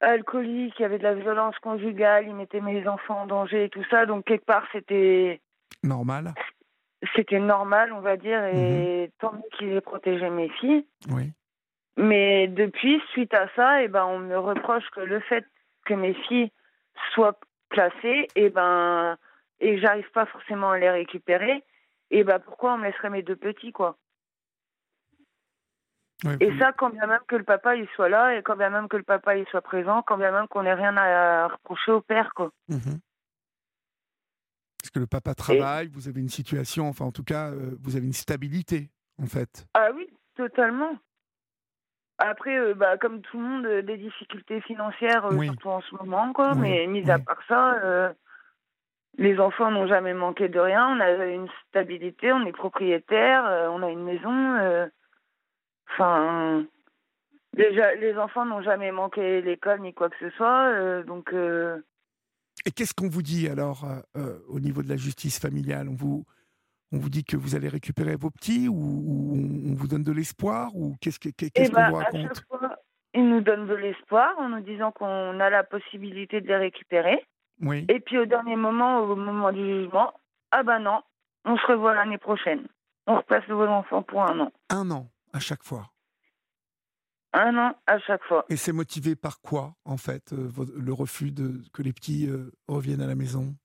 alcoolique, 0.02 0.76
il 0.78 0.82
y 0.82 0.86
avait 0.86 0.98
de 0.98 1.04
la 1.04 1.14
violence 1.14 1.58
conjugale, 1.60 2.28
il 2.28 2.36
mettait 2.36 2.62
mes 2.62 2.88
enfants 2.88 3.22
en 3.22 3.26
danger 3.26 3.66
et 3.66 3.70
tout 3.70 3.84
ça. 3.90 4.06
Donc, 4.06 4.26
quelque 4.26 4.46
part, 4.46 4.66
c'était. 4.72 5.42
Normal. 5.84 6.34
C'était 7.16 7.40
normal, 7.40 7.94
on 7.94 8.00
va 8.00 8.18
dire, 8.18 8.44
et 8.46 9.04
mhm. 9.04 9.10
tant 9.20 9.34
mieux 9.34 9.58
qu'il 9.58 9.72
ait 9.74 9.82
protégé 9.82 10.30
mes 10.30 10.50
filles. 10.50 10.86
Oui. 11.10 11.32
Mais 11.98 12.48
depuis, 12.48 13.02
suite 13.12 13.34
à 13.34 13.48
ça, 13.56 13.82
et 13.82 13.86
eh 13.86 13.88
ben, 13.88 14.06
on 14.06 14.20
me 14.20 14.38
reproche 14.38 14.90
que 14.92 15.02
le 15.02 15.20
fait 15.22 15.46
que 15.86 15.94
mes 15.94 16.14
filles 16.14 16.52
soient 17.14 17.40
placées, 17.70 18.28
et 18.36 18.46
eh 18.46 18.50
ben, 18.50 19.18
et 19.66 19.80
j'arrive 19.80 20.10
pas 20.12 20.28
forcément 20.28 20.70
à 20.70 20.78
les 20.78 20.92
récupérer, 20.92 21.64
et 22.12 22.24
ben, 22.24 22.38
pourquoi 22.40 22.74
on 22.74 22.78
me 22.78 22.86
laisserait 22.86 23.10
mes 23.10 23.24
deux 23.24 23.36
petits, 23.36 23.72
quoi? 23.72 23.98
Et 26.40 26.58
ça, 26.60 26.72
quand 26.72 26.92
bien 26.92 27.08
même 27.08 27.20
que 27.28 27.36
le 27.36 27.44
papa 27.44 27.76
il 27.76 27.88
soit 27.96 28.10
là, 28.10 28.36
et 28.36 28.44
quand 28.44 28.56
bien 28.56 28.70
même 28.70 28.88
que 28.88 28.98
le 28.98 29.04
papa 29.04 29.36
il 29.36 29.46
soit 29.48 29.62
présent, 29.62 30.02
quand 30.04 30.18
bien 30.18 30.32
même 30.32 30.48
qu'on 30.48 30.64
n'ait 30.64 30.74
rien 30.74 30.96
à 30.98 31.48
reprocher 31.48 31.92
au 31.92 32.02
père, 32.02 32.34
quoi. 32.36 32.52
Mhm. 32.70 33.00
Parce 34.80 34.92
que 34.92 35.00
le 35.00 35.08
papa 35.08 35.34
travaille, 35.34 35.88
vous 35.88 36.08
avez 36.08 36.22
une 36.22 36.30
situation, 36.30 36.88
enfin 36.88 37.06
en 37.06 37.12
tout 37.12 37.24
cas, 37.24 37.50
euh, 37.50 37.76
vous 37.82 37.96
avez 37.96 38.06
une 38.06 38.14
stabilité, 38.14 38.92
en 39.22 39.26
fait. 39.26 39.66
Ah 39.74 39.90
oui, 39.96 40.08
totalement. 40.36 40.96
Après, 42.20 42.58
euh, 42.58 42.76
bah, 42.76 42.98
comme 42.98 43.22
tout 43.22 43.40
le 43.40 43.44
monde, 43.44 43.66
euh, 43.66 43.82
des 43.82 43.98
difficultés 43.98 44.62
financières, 44.62 45.28
surtout 45.32 45.70
en 45.70 45.82
ce 45.82 45.96
moment, 45.96 46.34
quoi. 46.34 46.54
mais 46.54 46.86
mis 46.88 47.10
à 47.10 47.18
part 47.20 47.42
ça, 47.48 48.14
les 49.18 49.40
enfants 49.40 49.72
n'ont 49.72 49.88
jamais 49.88 50.14
manqué 50.14 50.50
de 50.50 50.60
rien. 50.60 50.88
On 50.88 51.00
a 51.00 51.26
une 51.26 51.48
stabilité, 51.70 52.32
on 52.32 52.46
est 52.46 52.52
propriétaire, 52.52 53.70
on 53.72 53.82
a 53.82 53.90
une 53.90 54.04
maison. 54.04 54.90
Enfin, 55.90 56.66
déjà, 57.54 57.96
les 57.96 58.18
enfants 58.18 58.46
n'ont 58.46 58.62
jamais 58.62 58.92
manqué 58.92 59.42
l'école 59.42 59.82
ni 59.82 59.94
quoi 59.94 60.10
que 60.10 60.18
ce 60.20 60.30
soit, 60.32 61.04
donc. 61.04 61.34
Et 62.66 62.72
qu'est-ce 62.72 62.94
qu'on 62.94 63.10
vous 63.10 63.22
dit 63.22 63.48
alors 63.48 63.86
euh, 63.86 64.00
euh, 64.18 64.40
au 64.48 64.60
niveau 64.60 64.82
de 64.82 64.90
la 64.90 64.98
justice 64.98 65.40
familiale? 65.40 65.88
On 65.88 65.94
vous, 65.94 66.26
on 66.92 66.98
vous 66.98 67.10
dit 67.10 67.24
que 67.24 67.38
vous 67.38 67.56
allez 67.56 67.68
récupérer 67.68 68.16
vos 68.16 68.32
petits 68.32 68.68
ou, 68.68 69.34
on 69.70 69.74
vous 69.76 69.88
donne 69.88 70.04
de 70.04 70.12
l'espoir 70.12 70.76
ou 70.76 70.96
qu'est-ce 71.00 71.20
qu'est-ce 71.20 71.52
eh 71.56 71.70
qu'on 71.70 71.76
ben, 71.76 71.90
vous 71.90 71.96
raconte? 71.96 72.44
Ils 73.14 73.30
nous 73.30 73.42
donnent 73.42 73.68
de 73.68 73.76
l'espoir 73.76 74.34
en 74.40 74.50
nous 74.50 74.62
disant 74.62 74.92
qu'on 74.92 75.40
a 75.40 75.50
la 75.50 75.64
possibilité 75.64 76.42
de 76.42 76.48
les 76.48 76.58
récupérer. 76.58 77.24
Oui. 77.62 77.86
Et 77.90 78.00
puis 78.00 78.18
au 78.18 78.26
dernier 78.26 78.56
moment, 78.56 79.00
au 79.00 79.16
moment 79.16 79.52
du 79.52 79.64
jugement, 79.64 80.14
ah 80.52 80.64
ben 80.64 80.80
non, 80.80 81.02
on 81.46 81.58
se 81.58 81.66
revoit 81.68 81.94
l'année 81.94 82.18
prochaine. 82.18 82.68
On 83.08 83.18
repasse 83.18 83.48
vos 83.48 83.68
enfants 83.68 84.04
pour 84.04 84.24
un 84.24 84.40
an. 84.40 84.52
Un 84.70 84.90
an 84.92 85.08
à 85.34 85.40
chaque 85.40 85.64
fois. 85.64 85.92
Un 87.34 87.58
an 87.58 87.76
à 87.86 88.00
chaque 88.00 88.24
fois. 88.24 88.46
Et 88.50 88.56
c'est 88.56 88.72
motivé 88.72 89.16
par 89.16 89.42
quoi, 89.42 89.76
en 89.84 89.98
fait, 89.98 90.34
euh, 90.34 90.50
le 90.78 90.94
refus 90.94 91.32
de 91.32 91.62
que 91.74 91.82
les 91.82 91.92
petits 91.92 92.28
euh, 92.30 92.52
reviennent 92.68 93.02
à 93.02 93.08
la 93.08 93.16
maison? 93.16 93.56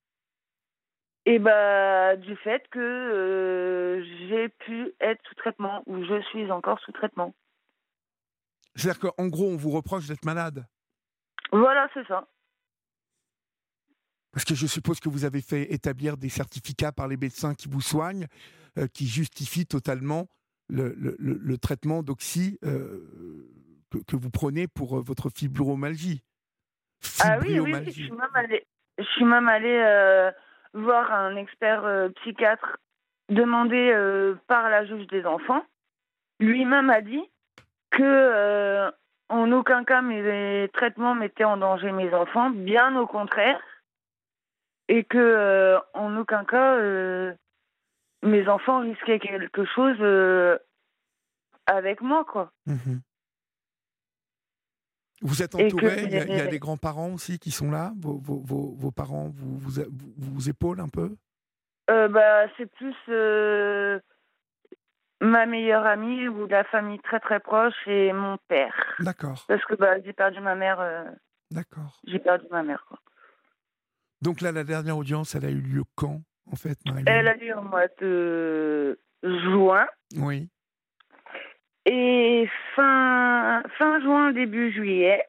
Et 1.26 1.34
eh 1.34 1.38
bah, 1.38 2.16
du 2.16 2.34
fait 2.36 2.66
que 2.70 2.78
euh, 2.80 4.02
j'ai 4.28 4.48
pu 4.48 4.92
être 5.00 5.20
sous 5.28 5.34
traitement, 5.36 5.82
ou 5.86 6.02
je 6.02 6.20
suis 6.22 6.50
encore 6.50 6.80
sous 6.80 6.92
traitement. 6.92 7.34
C'est-à-dire 8.74 9.00
qu'en 9.00 9.28
gros, 9.28 9.46
on 9.46 9.56
vous 9.56 9.70
reproche 9.70 10.06
d'être 10.08 10.24
malade? 10.24 10.66
Voilà, 11.52 11.88
c'est 11.94 12.06
ça. 12.06 12.26
Parce 14.32 14.44
que 14.44 14.54
je 14.54 14.66
suppose 14.66 15.00
que 15.00 15.08
vous 15.08 15.24
avez 15.24 15.40
fait 15.40 15.72
établir 15.72 16.16
des 16.16 16.28
certificats 16.28 16.92
par 16.92 17.08
les 17.08 17.16
médecins 17.16 17.54
qui 17.54 17.68
vous 17.68 17.80
soignent, 17.80 18.26
qui 18.94 19.08
justifient 19.08 19.66
totalement 19.66 20.28
le, 20.68 20.94
le, 20.96 21.16
le, 21.18 21.58
traitement 21.58 22.04
d'oxy 22.04 22.58
que, 24.06 24.16
vous 24.16 24.30
prenez 24.30 24.66
pour 24.68 24.98
euh, 24.98 25.02
votre 25.04 25.30
fibromyalgie. 25.30 26.22
Ah 27.20 27.38
oui, 27.40 27.58
oui, 27.58 27.72
je 27.86 27.90
suis 27.90 28.10
même 28.10 28.28
allée, 28.34 28.66
je 28.98 29.04
suis 29.04 29.24
même 29.24 29.48
allée 29.48 29.82
euh, 29.84 30.30
voir 30.74 31.10
un 31.12 31.36
expert 31.36 31.84
euh, 31.84 32.08
psychiatre 32.20 32.78
demandé 33.28 33.94
par 34.48 34.68
la 34.68 34.84
juge 34.84 35.06
des 35.06 35.24
enfants. 35.24 35.64
Lui-même 36.40 36.90
a 36.90 37.00
dit 37.00 37.22
que 37.92 38.90
en 39.28 39.52
aucun 39.52 39.84
cas 39.84 40.02
mes 40.02 40.68
traitements 40.72 41.14
mettaient 41.14 41.44
en 41.44 41.56
danger 41.56 41.92
mes 41.92 42.12
enfants, 42.12 42.50
bien 42.50 42.96
au 42.96 43.06
contraire, 43.06 43.60
et 44.90 45.04
que 45.04 45.78
en 45.94 46.16
aucun 46.18 46.44
cas 46.44 46.76
mes 48.22 48.48
enfants 48.48 48.80
risquaient 48.80 49.18
quelque 49.18 49.64
chose 49.64 49.98
avec 51.66 52.02
moi, 52.02 52.24
quoi. 52.24 52.52
Mmh 52.66 52.98
vous 55.22 55.42
êtes 55.42 55.54
entouré, 55.54 56.04
il 56.04 56.12
y 56.12 56.40
a, 56.40 56.46
des 56.46 56.58
grands-parents 56.58 57.12
aussi 57.12 57.38
qui 57.38 57.50
sont 57.50 57.70
là 57.70 57.92
vos, 58.00 58.18
vos, 58.18 58.74
vos, 58.74 58.90
parents 58.90 59.28
vous, 59.34 59.58
vous, 59.58 59.82
vous, 60.16 60.48
épaulent 60.48 60.80
un 60.80 60.88
peu? 60.88 61.14
Euh, 61.90 62.08
bah, 62.08 62.46
C'est 62.56 62.70
plus 62.72 62.96
euh, 63.10 64.00
ma 65.20 65.44
meilleure 65.44 65.84
amie 65.84 66.26
ou 66.28 66.46
la 66.46 66.64
famille 66.64 67.00
très 67.00 67.20
très 67.20 67.40
proche 67.40 67.74
et 67.86 68.12
mon 68.12 68.38
père. 68.48 68.74
D'accord. 69.00 69.44
Parce 69.46 69.64
que 69.66 69.74
bah, 69.74 70.00
j'ai 70.02 70.14
perdu 70.14 70.40
ma 70.40 70.54
mère. 70.54 70.80
Euh, 70.80 71.04
D'accord. 71.50 72.00
J'ai 72.06 72.18
perdu 72.18 72.46
ma 72.50 72.62
mère. 72.62 72.84
Quoi. 72.88 72.98
Donc 74.22 74.40
là, 74.40 74.52
la 74.52 74.64
dernière 74.64 74.96
audience, 74.96 75.34
elle 75.34 75.44
a 75.44 75.50
eu 75.50 75.60
lieu 75.60 75.82
quand, 75.94 76.20
en 76.50 76.56
fait, 76.56 76.78
marie 76.86 77.04
Elle 77.06 77.28
a 77.28 77.36
eu 77.36 77.48
lieu 77.48 77.56
au 77.56 77.62
mois 77.62 77.88
de 78.00 78.98
juin. 79.22 79.86
Oui. 80.16 80.48
Et 81.86 82.48
fin, 82.76 83.62
fin 83.78 84.00
juin, 84.00 84.32
début 84.32 84.70
juillet, 84.72 85.24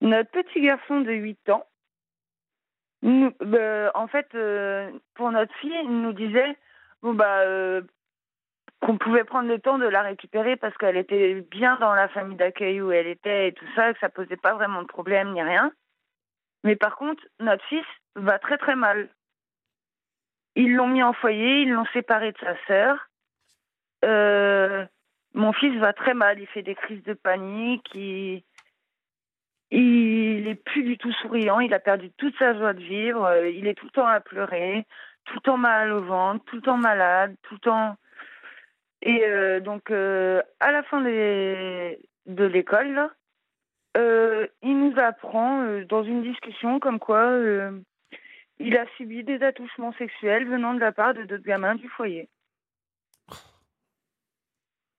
notre 0.00 0.30
petit 0.30 0.60
garçon 0.60 1.00
de 1.00 1.12
8 1.12 1.50
ans, 1.50 1.64
euh, 3.04 3.90
en 3.94 4.08
fait, 4.08 4.26
euh, 4.34 4.90
pour 5.14 5.30
notre 5.30 5.54
fille, 5.56 5.76
il 5.84 6.02
nous 6.02 6.12
disait 6.12 6.56
bon, 7.02 7.14
bah, 7.14 7.40
euh, 7.40 7.82
qu'on 8.80 8.98
pouvait 8.98 9.24
prendre 9.24 9.48
le 9.48 9.58
temps 9.58 9.78
de 9.78 9.86
la 9.86 10.02
récupérer 10.02 10.56
parce 10.56 10.76
qu'elle 10.78 10.96
était 10.96 11.40
bien 11.50 11.76
dans 11.80 11.94
la 11.94 12.08
famille 12.08 12.36
d'accueil 12.36 12.80
où 12.80 12.90
elle 12.90 13.06
était 13.06 13.48
et 13.48 13.52
tout 13.52 13.66
ça, 13.74 13.92
que 13.92 13.98
ça 14.00 14.08
posait 14.08 14.36
pas 14.36 14.54
vraiment 14.54 14.82
de 14.82 14.88
problème 14.88 15.32
ni 15.32 15.42
rien. 15.42 15.72
Mais 16.64 16.76
par 16.76 16.96
contre, 16.96 17.22
notre 17.40 17.64
fils 17.66 17.86
va 18.16 18.38
très 18.38 18.58
très 18.58 18.76
mal. 18.76 19.08
Ils 20.56 20.74
l'ont 20.74 20.88
mis 20.88 21.02
en 21.02 21.12
foyer, 21.12 21.62
ils 21.62 21.70
l'ont 21.70 21.86
séparé 21.92 22.32
de 22.32 22.38
sa 22.38 22.56
sœur. 22.66 23.08
Euh, 24.04 24.84
mon 25.34 25.52
fils 25.52 25.78
va 25.78 25.92
très 25.92 26.14
mal, 26.14 26.40
il 26.40 26.46
fait 26.46 26.62
des 26.62 26.74
crises 26.74 27.02
de 27.04 27.14
panique, 27.14 27.88
il, 27.94 28.42
est 29.70 30.62
plus 30.64 30.82
du 30.82 30.98
tout 30.98 31.12
souriant, 31.12 31.60
il 31.60 31.74
a 31.74 31.78
perdu 31.78 32.10
toute 32.16 32.36
sa 32.38 32.54
joie 32.54 32.72
de 32.72 32.80
vivre, 32.80 33.44
il 33.46 33.66
est 33.66 33.74
tout 33.74 33.86
le 33.86 33.92
temps 33.92 34.06
à 34.06 34.20
pleurer, 34.20 34.86
tout 35.24 35.34
le 35.34 35.40
temps 35.40 35.58
mal 35.58 35.92
au 35.92 36.02
ventre, 36.02 36.44
tout 36.46 36.56
le 36.56 36.62
temps 36.62 36.76
malade, 36.76 37.36
tout 37.42 37.54
le 37.54 37.60
temps. 37.60 37.96
Et 39.02 39.24
euh, 39.26 39.60
donc, 39.60 39.90
euh, 39.90 40.42
à 40.60 40.72
la 40.72 40.82
fin 40.82 41.00
de 41.00 42.44
l'école, 42.44 43.10
il 44.62 44.78
nous 44.78 44.94
apprend 44.98 45.80
dans 45.88 46.04
une 46.04 46.22
discussion 46.22 46.80
comme 46.80 46.98
quoi 46.98 47.30
il 48.58 48.76
a 48.76 48.86
subi 48.96 49.24
des 49.24 49.42
attouchements 49.42 49.92
sexuels 49.94 50.48
venant 50.48 50.74
de 50.74 50.80
la 50.80 50.92
part 50.92 51.14
de 51.14 51.24
d'autres 51.24 51.44
gamins 51.44 51.74
du 51.74 51.88
foyer. 51.88 52.28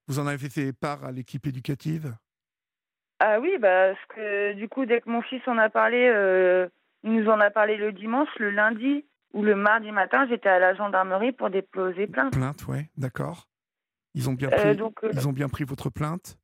Vous 0.07 0.17
en 0.17 0.25
avez 0.25 0.49
fait 0.49 0.73
part 0.73 1.03
à 1.05 1.11
l'équipe 1.11 1.45
éducative? 1.45 2.15
Ah 3.19 3.39
oui, 3.39 3.57
bah, 3.59 3.93
parce 3.93 4.05
que 4.15 4.53
du 4.53 4.67
coup, 4.67 4.85
dès 4.85 5.01
que 5.01 5.09
mon 5.09 5.21
fils 5.21 5.41
en 5.45 5.57
a 5.57 5.69
parlé, 5.69 6.09
euh, 6.11 6.67
il 7.03 7.13
nous 7.13 7.29
en 7.29 7.39
a 7.39 7.51
parlé 7.51 7.77
le 7.77 7.91
dimanche, 7.91 8.29
le 8.39 8.49
lundi 8.49 9.05
ou 9.33 9.43
le 9.43 9.55
mardi 9.55 9.91
matin, 9.91 10.25
j'étais 10.27 10.49
à 10.49 10.57
la 10.57 10.73
gendarmerie 10.73 11.31
pour 11.31 11.51
déposer 11.51 12.07
plainte. 12.07 12.33
Plainte, 12.33 12.65
oui, 12.67 12.87
d'accord. 12.97 13.47
Ils 14.15 14.29
ont 14.29 14.33
bien 14.33 14.49
euh, 14.51 14.73
pris, 14.73 14.81
euh, 14.81 15.11
ils 15.13 15.27
ont 15.27 15.33
bien 15.33 15.47
pris 15.47 15.63
votre 15.63 15.91
plainte? 15.91 16.38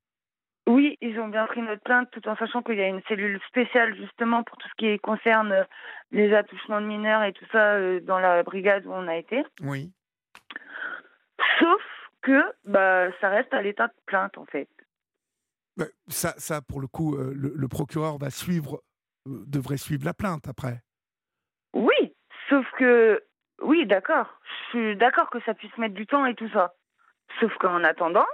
Oui, 0.68 0.98
ils 1.02 1.20
ont 1.20 1.28
bien 1.28 1.46
pris 1.46 1.62
notre 1.62 1.84
plainte, 1.84 2.10
tout 2.12 2.28
en 2.28 2.36
sachant 2.38 2.64
qu'il 2.64 2.76
y 2.76 2.82
a 2.82 2.88
une 2.88 3.04
cellule 3.08 3.40
spéciale 3.48 3.96
justement 3.96 4.44
pour 4.44 4.58
tout 4.58 4.68
ce 4.68 4.74
qui 4.78 5.00
concerne 5.00 5.66
les 6.12 6.34
attouchements 6.34 6.82
de 6.82 6.88
mineurs 6.88 7.24
et 7.24 7.34
tout 7.34 7.46
ça 7.52 8.00
dans 8.02 8.18
la 8.18 8.42
brigade 8.42 8.86
où 8.88 8.92
on 8.92 9.08
a 9.08 9.16
été. 9.16 9.44
Oui. 9.62 9.92
Sauf 11.60 11.82
que 12.22 12.42
bah, 12.66 13.12
ça 13.22 13.30
reste 13.30 13.54
à 13.54 13.62
l'état 13.62 13.88
de 13.88 13.94
plainte, 14.08 14.38
en 14.38 14.46
fait. 14.46 14.70
Bah, 15.78 15.86
ça, 16.08 16.34
ça, 16.38 16.62
pour 16.62 16.82
le 16.82 16.88
coup, 16.88 17.16
euh, 17.16 17.34
le, 17.36 17.68
procureur 17.68 18.18
va 18.18 18.30
suivre, 18.30 18.82
euh, 19.28 19.44
devrait 19.46 19.78
suivre 19.78 20.06
la 20.06 20.14
plainte 20.14 20.48
après. 20.48 20.82
Oui, 21.74 22.16
sauf 22.50 22.66
que, 22.78 23.24
oui, 23.62 23.86
d'accord, 23.86 24.40
je 24.44 24.70
suis 24.70 24.96
d'accord 24.96 25.30
que 25.30 25.42
ça 25.42 25.54
puisse 25.54 25.78
mettre 25.78 25.94
du 25.94 26.08
temps 26.08 26.26
et 26.26 26.36
tout 26.36 26.50
ça. 26.50 26.74
Sauf 27.40 27.54
qu'en 27.58 27.84
attendant, 27.84 28.28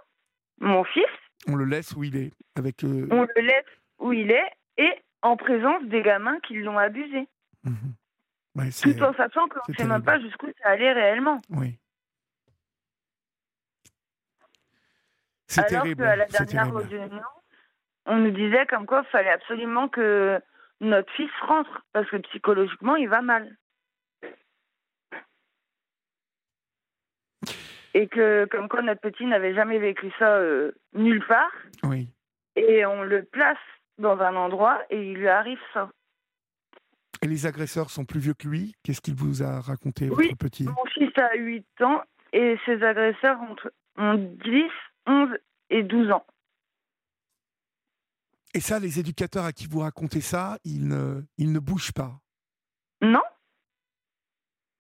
mon 0.60 0.84
fils. 0.84 1.06
On 1.48 1.56
le 1.56 1.66
laisse 1.66 1.94
où 1.96 2.04
il 2.04 2.18
est, 2.18 2.32
avec. 2.56 2.84
Euh, 2.84 3.08
on 3.12 3.24
le 3.24 3.42
laisse 3.42 3.66
où 4.00 4.14
il 4.14 4.32
est 4.32 4.52
et 4.78 4.92
en 5.22 5.38
présence 5.38 5.84
des 5.86 6.02
gamins 6.02 6.40
qui 6.42 6.56
l'ont 6.56 6.78
abusé. 6.78 7.28
Mmh. 7.64 8.70
tout 8.82 9.04
en 9.04 9.14
sachant 9.14 9.48
qu'on 9.48 9.72
ne 9.72 9.76
sait 9.76 9.86
même 9.86 10.04
pas 10.04 10.20
jusqu'où 10.20 10.48
ça 10.62 10.70
allait 10.70 10.94
réellement. 10.94 11.42
Oui. 11.50 11.78
C'est 15.48 15.66
terrible. 15.66 16.04
qu'à 16.04 16.16
la 16.16 16.26
dernière 16.26 16.74
audience, 16.74 17.12
on 18.06 18.18
nous 18.18 18.32
disait 18.32 18.66
comme 18.68 18.86
quoi 18.86 19.04
il 19.06 19.12
fallait 19.12 19.32
absolument 19.32 19.90
que 19.90 20.42
notre 20.80 21.12
fils 21.14 21.30
rentre 21.42 21.86
parce 21.94 22.10
que 22.10 22.18
psychologiquement 22.18 22.96
il 22.96 23.10
va 23.10 23.22
mal. 23.22 23.56
Et 27.94 28.08
que 28.08 28.46
comme 28.46 28.70
quoi 28.70 28.82
notre 28.82 29.02
petit 29.02 29.26
n'avait 29.26 29.54
jamais 29.54 29.80
vécu 29.80 30.12
ça 30.18 30.38
euh, 30.38 30.72
nulle 30.94 31.26
part. 31.28 31.52
Oui. 31.84 32.10
Et 32.56 32.86
on 32.86 33.04
le 33.04 33.24
place 33.24 33.58
dans 33.98 34.20
un 34.20 34.36
endroit 34.36 34.82
et 34.90 35.12
il 35.12 35.16
lui 35.16 35.28
arrive 35.28 35.60
ça. 35.74 35.90
Et 37.22 37.28
les 37.28 37.46
agresseurs 37.46 37.90
sont 37.90 38.06
plus 38.06 38.20
vieux 38.20 38.34
que 38.34 38.48
lui? 38.48 38.74
Qu'est-ce 38.84 39.02
qu'il 39.02 39.16
vous 39.16 39.44
a 39.44 39.62
raconté, 39.62 40.08
votre 40.08 40.38
petit? 40.38 40.64
Mon 40.64 40.86
fils 40.94 41.12
a 41.18 41.36
8 41.36 41.66
ans 41.82 42.02
et 42.34 42.58
ses 42.66 42.82
agresseurs 42.82 43.38
ont, 43.42 43.56
ont 43.98 44.16
10 44.16 44.64
11 45.08 45.30
et 45.70 45.84
12 45.84 46.12
ans. 46.12 46.26
Et 48.54 48.60
ça, 48.60 48.80
les 48.80 49.00
éducateurs 49.00 49.46
à 49.46 49.54
qui 49.54 49.68
vous 49.68 49.80
racontez 49.80 50.22
ça, 50.22 50.58
ils 50.64 50.88
ne, 50.88 51.22
ils 51.38 51.52
ne 51.52 51.60
bougent 51.60 51.94
pas? 51.94 52.20
Non 53.02 53.22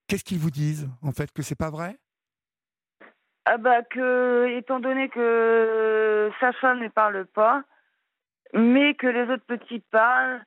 Qu'est-ce 0.08 0.26
qu'ils 0.26 0.40
vous 0.40 0.52
disent, 0.52 0.90
en 1.02 1.12
fait, 1.12 1.32
que 1.32 1.42
c'est 1.42 1.56
pas 1.56 1.70
vrai? 1.70 1.98
Ah 3.46 3.58
bah 3.58 3.82
que, 3.84 4.48
étant 4.58 4.80
donné 4.80 5.10
que 5.10 6.32
Sacha 6.40 6.76
ne 6.76 6.88
parle 6.90 7.26
pas, 7.26 7.64
mais 8.54 8.94
que 8.96 9.08
les 9.08 9.32
autres 9.34 9.46
petits 9.46 9.84
parlent, 9.92 10.44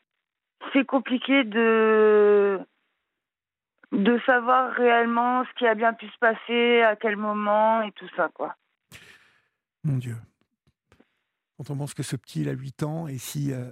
c'est 0.72 0.84
compliqué 0.84 1.44
de 1.44 2.60
savoir 4.26 4.72
réellement 4.72 5.44
ce 5.44 5.58
qui 5.58 5.66
a 5.66 5.74
bien 5.74 5.92
pu 5.92 6.06
se 6.08 6.18
passer, 6.18 6.82
à 6.82 6.96
quel 6.96 7.16
moment 7.16 7.82
et 7.82 7.92
tout 7.92 8.08
ça, 8.16 8.28
quoi. 8.32 8.56
Mon 9.84 9.98
Dieu. 9.98 10.16
Quand 11.56 11.70
on 11.70 11.76
pense 11.76 11.94
que 11.94 12.02
ce 12.02 12.16
petit, 12.16 12.40
il 12.40 12.48
a 12.48 12.52
8 12.52 12.82
ans, 12.82 13.06
et 13.06 13.18
si 13.18 13.52
euh, 13.52 13.70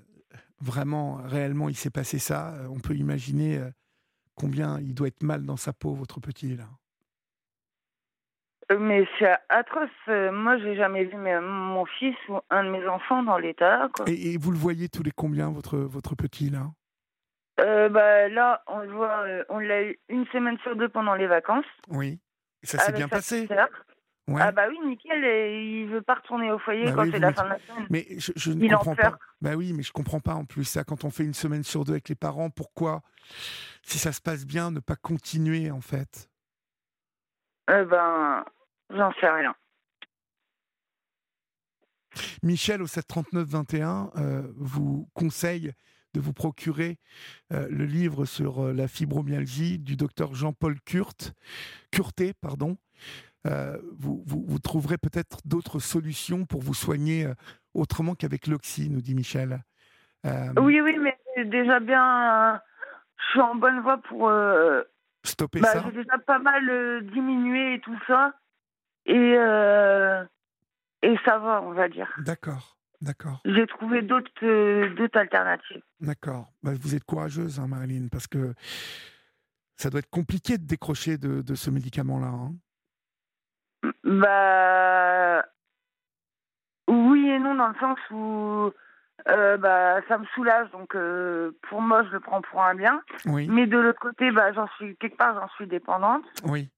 vraiment, 0.61 1.17
réellement, 1.17 1.69
il 1.69 1.75
s'est 1.75 1.91
passé 1.91 2.19
ça, 2.19 2.55
euh, 2.55 2.67
on 2.69 2.79
peut 2.79 2.95
imaginer 2.95 3.59
euh, 3.59 3.71
combien 4.35 4.79
il 4.81 4.95
doit 4.95 5.09
être 5.09 5.23
mal 5.23 5.45
dans 5.45 5.57
sa 5.57 5.73
peau, 5.73 5.95
votre 5.95 6.21
petit, 6.21 6.57
là. 6.57 6.69
Mais 8.79 9.07
c'est 9.19 9.35
atroce. 9.49 9.88
Moi, 10.07 10.59
j'ai 10.59 10.76
jamais 10.76 11.05
vu 11.05 11.17
mon 11.17 11.85
fils 11.85 12.17
ou 12.29 12.38
un 12.50 12.64
de 12.64 12.71
mes 12.71 12.87
enfants 12.87 13.23
dans 13.23 13.38
l'état. 13.38 13.88
Et, 14.07 14.33
et, 14.33 14.37
vous 14.37 14.50
le 14.50 14.59
voyez 14.59 14.88
tous 14.88 15.02
les 15.02 15.11
combien, 15.11 15.50
votre, 15.50 15.79
votre 15.79 16.14
petit, 16.14 16.50
là? 16.50 16.71
Euh, 17.61 17.88
bah, 17.88 18.29
là, 18.29 18.62
on 18.67 18.79
le 18.81 18.93
voit, 18.93 19.25
euh, 19.26 19.45
on 19.49 19.59
l'a 19.59 19.83
eu 19.83 19.99
une 20.09 20.26
semaine 20.29 20.59
sur 20.62 20.75
deux 20.76 20.88
pendant 20.88 21.14
les 21.14 21.26
vacances. 21.26 21.67
Oui. 21.88 22.21
Et 22.62 22.67
ça 22.67 22.79
s'est 22.79 22.93
bien 22.93 23.09
passé? 23.09 23.49
Ouais. 24.29 24.41
Ah 24.41 24.52
bah 24.52 24.69
oui, 24.69 24.79
nickel, 24.87 25.25
et 25.25 25.81
il 25.83 25.88
veut 25.88 26.00
pas 26.00 26.14
retourner 26.14 26.52
au 26.52 26.59
foyer 26.61 26.85
bah 26.85 26.93
quand 26.95 27.11
c'est 27.11 27.19
la 27.19 27.33
fin 27.33 27.43
de 27.43 27.49
la 27.49 27.59
semaine. 27.59 27.87
Mais 27.91 28.07
je, 28.19 28.52
ne 28.52 28.69
comprends 28.69 28.95
pas. 28.95 29.19
Bah 29.41 29.57
oui, 29.57 29.73
mais 29.73 29.83
je 29.83 29.91
comprends 29.91 30.21
pas 30.21 30.35
en 30.35 30.45
plus 30.45 30.64
ça 30.64 30.85
quand 30.85 31.05
on 31.05 31.11
fait 31.11 31.25
une 31.25 31.35
semaine 31.35 31.64
sur 31.64 31.85
deux 31.85 31.93
avec 31.93 32.09
les 32.09 32.14
parents, 32.14 32.49
pourquoi 32.49 33.02
si 33.83 33.99
ça 33.99 34.12
se 34.12 34.21
passe 34.21 34.47
bien 34.47 34.71
ne 34.71 34.79
pas 34.79 34.95
continuer 34.95 35.73
en 35.73 35.81
fait? 35.81 36.31
Eh 37.69 37.85
ben, 37.85 38.45
j'en 38.95 39.13
sais 39.21 39.29
rien. 39.29 39.55
Michel 42.43 42.83
au 42.83 42.87
739 42.87 43.47
21 43.47 44.11
euh, 44.17 44.43
vous 44.57 45.09
conseille 45.15 45.73
de 46.15 46.21
vous 46.21 46.33
procurer 46.33 46.99
euh, 47.53 47.67
le 47.71 47.85
livre 47.85 48.25
sur 48.27 48.65
euh, 48.65 48.73
la 48.73 48.87
fibromyalgie 48.87 49.79
du 49.79 49.97
docteur 49.97 50.35
Jean-Paul 50.35 50.77
Curté. 50.85 52.35
Pardon. 52.41 52.77
Vous, 53.45 54.23
vous, 54.25 54.59
trouverez 54.61 54.99
peut-être 54.99 55.39
d'autres 55.45 55.81
solutions 55.81 56.47
pour 56.47 56.61
vous 56.61 56.75
soigner 56.75 57.27
autrement 57.75 58.15
qu'avec 58.15 58.47
l'oxy, 58.47 58.89
nous 58.89 59.01
dit 59.01 59.17
Michel. 59.17 59.65
oui, 60.25 60.81
oui, 60.81 60.97
mais 61.01 61.19
déjà 61.47 61.81
bien, 61.81 62.61
je 63.17 63.31
suis 63.31 63.41
en 63.41 63.57
bonne 63.57 63.81
voie 63.81 63.99
pour 63.99 64.31
stopper 65.25 65.59
bah, 65.59 65.73
ça. 65.73 65.83
J'ai 65.87 66.05
déjà 66.05 66.19
pas 66.19 66.39
mal 66.39 67.05
diminué 67.13 67.75
et 67.75 67.81
tout 67.81 67.99
ça, 68.07 68.33
et 69.07 69.37
et 71.03 71.17
ça 71.25 71.39
va, 71.39 71.63
on 71.63 71.73
va 71.73 71.89
dire. 71.89 72.09
D'accord. 72.19 72.77
D'accord. 73.01 73.41
J'ai 73.45 73.67
trouvé 73.67 74.03
d'autres 74.03 74.31
euh, 74.45 75.09
alternatives. 75.15 75.83
D'accord. 76.01 76.47
Bah, 76.63 76.71
vous 76.81 76.95
êtes 76.95 77.03
courageuse, 77.03 77.59
hein, 77.59 77.67
Marilyn, 77.67 78.07
parce 78.07 78.29
que 78.29 78.55
ça 79.77 79.91
doit 79.91 79.99
être 79.99 80.11
compliqué 80.11 80.57
de 80.57 80.65
décrocher 80.65 81.19
de, 81.19 81.55
ce 81.55 81.71
médicament-là. 81.71 82.29
Hein. 82.29 82.53
Bah. 84.05 85.45
Oui 86.89 87.29
et 87.29 87.41
non, 87.41 87.57
dans 87.57 87.69
le 87.69 87.75
sens 87.81 87.99
où 88.13 88.71
euh, 89.29 89.57
bah, 89.57 90.01
ça 90.07 90.19
me 90.19 90.27
soulage, 90.27 90.71
donc 90.71 90.95
euh, 90.95 91.51
pour 91.69 91.81
moi, 91.81 92.05
je 92.05 92.11
le 92.11 92.21
prends 92.21 92.43
pour 92.43 92.63
un 92.63 92.77
bien. 92.77 93.03
Oui. 93.27 93.49
Mais 93.49 93.67
de 93.67 93.79
l'autre 93.79 93.99
côté, 93.99 94.31
bah, 94.31 94.53
j'en 94.53 94.69
suis 94.77 94.97
quelque 94.99 95.17
part, 95.17 95.35
j'en 95.35 95.49
suis 95.57 95.67
dépendante. 95.67 96.23
Oui. 96.45 96.71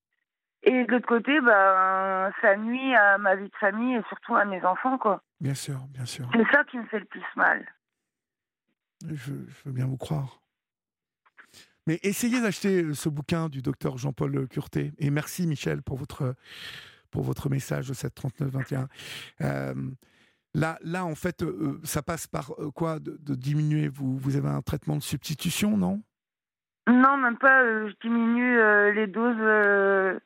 Et 0.66 0.84
de 0.84 0.90
l'autre 0.90 1.06
côté, 1.06 1.40
bah, 1.42 2.30
ça 2.40 2.56
nuit 2.56 2.94
à 2.94 3.18
ma 3.18 3.36
vie 3.36 3.48
de 3.48 3.56
famille 3.60 3.96
et 3.96 4.02
surtout 4.08 4.34
à 4.34 4.46
mes 4.46 4.64
enfants, 4.64 4.96
quoi. 4.96 5.22
Bien 5.40 5.54
sûr, 5.54 5.78
bien 5.90 6.06
sûr. 6.06 6.26
C'est 6.32 6.50
ça 6.50 6.64
qui 6.64 6.78
me 6.78 6.86
fait 6.86 7.00
le 7.00 7.04
plus 7.04 7.22
mal. 7.36 7.66
Je, 9.06 9.32
veux 9.64 9.72
bien 9.72 9.86
vous 9.86 9.98
croire. 9.98 10.40
Mais 11.86 12.00
essayez 12.02 12.40
d'acheter 12.40 12.82
euh, 12.82 12.94
ce 12.94 13.10
bouquin 13.10 13.50
du 13.50 13.60
docteur 13.60 13.98
Jean-Paul 13.98 14.48
Curté. 14.48 14.92
Et 14.98 15.10
merci 15.10 15.46
Michel 15.46 15.82
pour 15.82 15.98
votre, 15.98 16.34
pour 17.10 17.24
votre 17.24 17.50
message 17.50 17.90
au 17.90 17.94
73921. 17.94 18.88
Euh, 19.42 19.74
là, 20.54 20.78
là, 20.82 21.04
en 21.04 21.14
fait, 21.14 21.42
euh, 21.42 21.78
ça 21.84 22.02
passe 22.02 22.26
par 22.26 22.52
quoi? 22.74 23.00
De, 23.00 23.34
diminuer 23.34 23.88
vous, 23.88 24.16
vous 24.16 24.36
avez 24.36 24.48
un 24.48 24.62
traitement 24.62 24.96
de 24.96 25.02
substitution, 25.02 25.76
non? 25.76 26.02
Non, 26.86 27.18
même 27.18 27.36
pas. 27.36 27.62
je 27.86 27.94
diminue 28.00 28.94
les 28.94 29.06
doses 29.06 30.20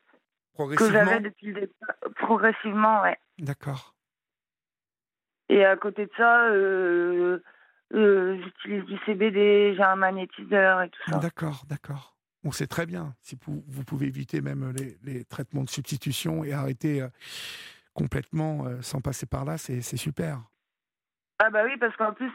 que 0.67 0.91
j'avais 0.91 1.19
depuis 1.19 1.47
le 1.47 1.61
départ. 1.61 1.95
Progressivement, 2.15 3.01
ouais. 3.01 3.17
D'accord. 3.39 3.95
Et 5.49 5.65
à 5.65 5.75
côté 5.75 6.05
de 6.05 6.11
ça, 6.15 6.45
euh, 6.49 7.39
euh, 7.93 8.39
j'utilise 8.43 8.85
du 8.85 8.97
CBD, 9.05 9.73
j'ai 9.75 9.83
un 9.83 9.95
magnétiseur 9.95 10.83
et 10.83 10.89
tout 10.89 11.11
ça. 11.11 11.17
D'accord, 11.17 11.63
d'accord. 11.67 12.15
On 12.43 12.51
sait 12.51 12.67
très 12.67 12.85
bien. 12.85 13.15
Si 13.21 13.37
vous, 13.45 13.83
pouvez 13.83 14.07
éviter 14.07 14.41
même 14.41 14.73
les, 15.03 15.25
traitements 15.25 15.63
de 15.63 15.69
substitution 15.69 16.43
et 16.43 16.53
arrêter 16.53 17.01
euh, 17.01 17.07
complètement 17.93 18.65
sans 18.81 19.01
passer 19.01 19.25
par 19.25 19.43
là, 19.43 19.57
c'est 19.57 19.81
super. 19.81 20.39
Ah 21.39 21.49
bah 21.49 21.63
oui, 21.65 21.75
parce 21.77 21.95
qu'en 21.97 22.13
plus, 22.13 22.31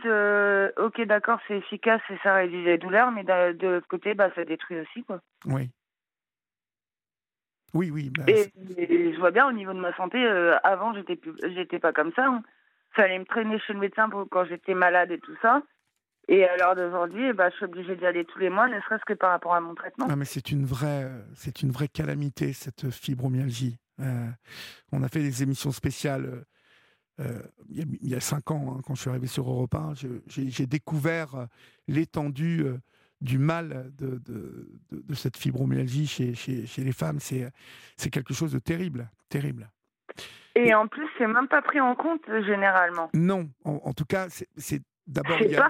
ok, 0.76 1.00
d'accord, 1.06 1.38
c'est 1.46 1.58
efficace 1.58 2.02
et 2.10 2.18
ça 2.22 2.34
réduit 2.34 2.64
les 2.64 2.78
douleurs, 2.78 3.12
mais 3.12 3.22
de, 3.22 3.66
l'autre 3.66 3.86
côté, 3.86 4.14
bah, 4.14 4.30
ça 4.34 4.44
détruit 4.44 4.80
aussi, 4.80 5.04
quoi. 5.04 5.20
Oui. 5.46 5.70
Oui, 7.74 7.90
oui. 7.90 8.10
Bah, 8.10 8.24
et, 8.28 9.12
je 9.12 9.18
vois 9.18 9.30
bien 9.30 9.48
au 9.48 9.52
niveau 9.52 9.72
de 9.72 9.80
ma 9.80 9.94
santé, 9.96 10.24
avant, 10.62 10.94
j'étais 10.94 11.18
j'étais 11.54 11.78
pas 11.78 11.92
comme 11.92 12.12
ça. 12.14 12.26
Hein 12.26 12.42
fallait 12.94 13.18
me 13.18 13.24
traîner 13.24 13.58
chez 13.60 13.72
le 13.72 13.80
médecin 13.80 14.08
pour, 14.08 14.26
quand 14.30 14.44
j'étais 14.44 14.74
malade 14.74 15.10
et 15.10 15.18
tout 15.18 15.34
ça. 15.42 15.62
Et 16.26 16.44
à 16.44 16.56
l'heure 16.56 16.74
d'aujourd'hui, 16.74 17.32
bah, 17.34 17.50
je 17.50 17.56
suis 17.56 17.64
obligée 17.66 17.96
d'y 17.96 18.06
aller 18.06 18.24
tous 18.24 18.38
les 18.38 18.48
mois, 18.48 18.66
ne 18.68 18.80
serait-ce 18.80 19.04
que 19.04 19.12
par 19.12 19.30
rapport 19.30 19.54
à 19.54 19.60
mon 19.60 19.74
traitement. 19.74 20.06
mais 20.16 20.24
c'est 20.24 20.50
une 20.50 20.64
vraie, 20.64 21.10
c'est 21.34 21.62
une 21.62 21.70
vraie 21.70 21.88
calamité 21.88 22.52
cette 22.54 22.90
fibromyalgie. 22.90 23.76
Euh, 24.00 24.26
on 24.90 25.02
a 25.02 25.08
fait 25.08 25.20
des 25.20 25.42
émissions 25.42 25.70
spéciales 25.70 26.44
euh, 27.20 27.42
il, 27.68 28.08
y 28.08 28.14
a, 28.16 28.20
cinq 28.20 28.50
ans, 28.50 28.74
hein, 28.76 28.80
quand 28.84 28.96
je 28.96 29.02
suis 29.02 29.10
arrivé 29.10 29.28
sur 29.28 29.48
Europe 29.48 29.74
1, 29.74 29.92
j'ai 30.26 30.66
découvert 30.66 31.46
l'étendue 31.86 32.64
euh, 32.64 32.78
du 33.24 33.38
mal 33.38 33.90
de, 33.96 34.18
de, 34.18 34.68
de, 34.92 35.14
cette 35.14 35.36
fibromyalgie 35.36 36.06
chez, 36.06 36.34
chez, 36.34 36.66
chez 36.66 36.84
les 36.84 36.92
femmes. 36.92 37.18
C'est 37.20 38.10
quelque 38.10 38.34
chose 38.34 38.52
de 38.52 38.58
terrible, 38.58 39.10
terrible. 39.28 39.70
Et 40.54 40.72
en 40.74 40.86
plus, 40.86 41.06
c'est 41.18 41.26
même 41.26 41.48
pas 41.48 41.62
pris 41.62 41.80
en 41.80 41.96
compte 41.96 42.22
généralement. 42.46 43.10
Non, 43.14 43.50
en, 43.64 43.92
tout 43.92 44.04
cas, 44.04 44.28
c'est 44.28 44.82
d'abord 45.06 45.40
il, 45.40 45.56
hein. 45.56 45.68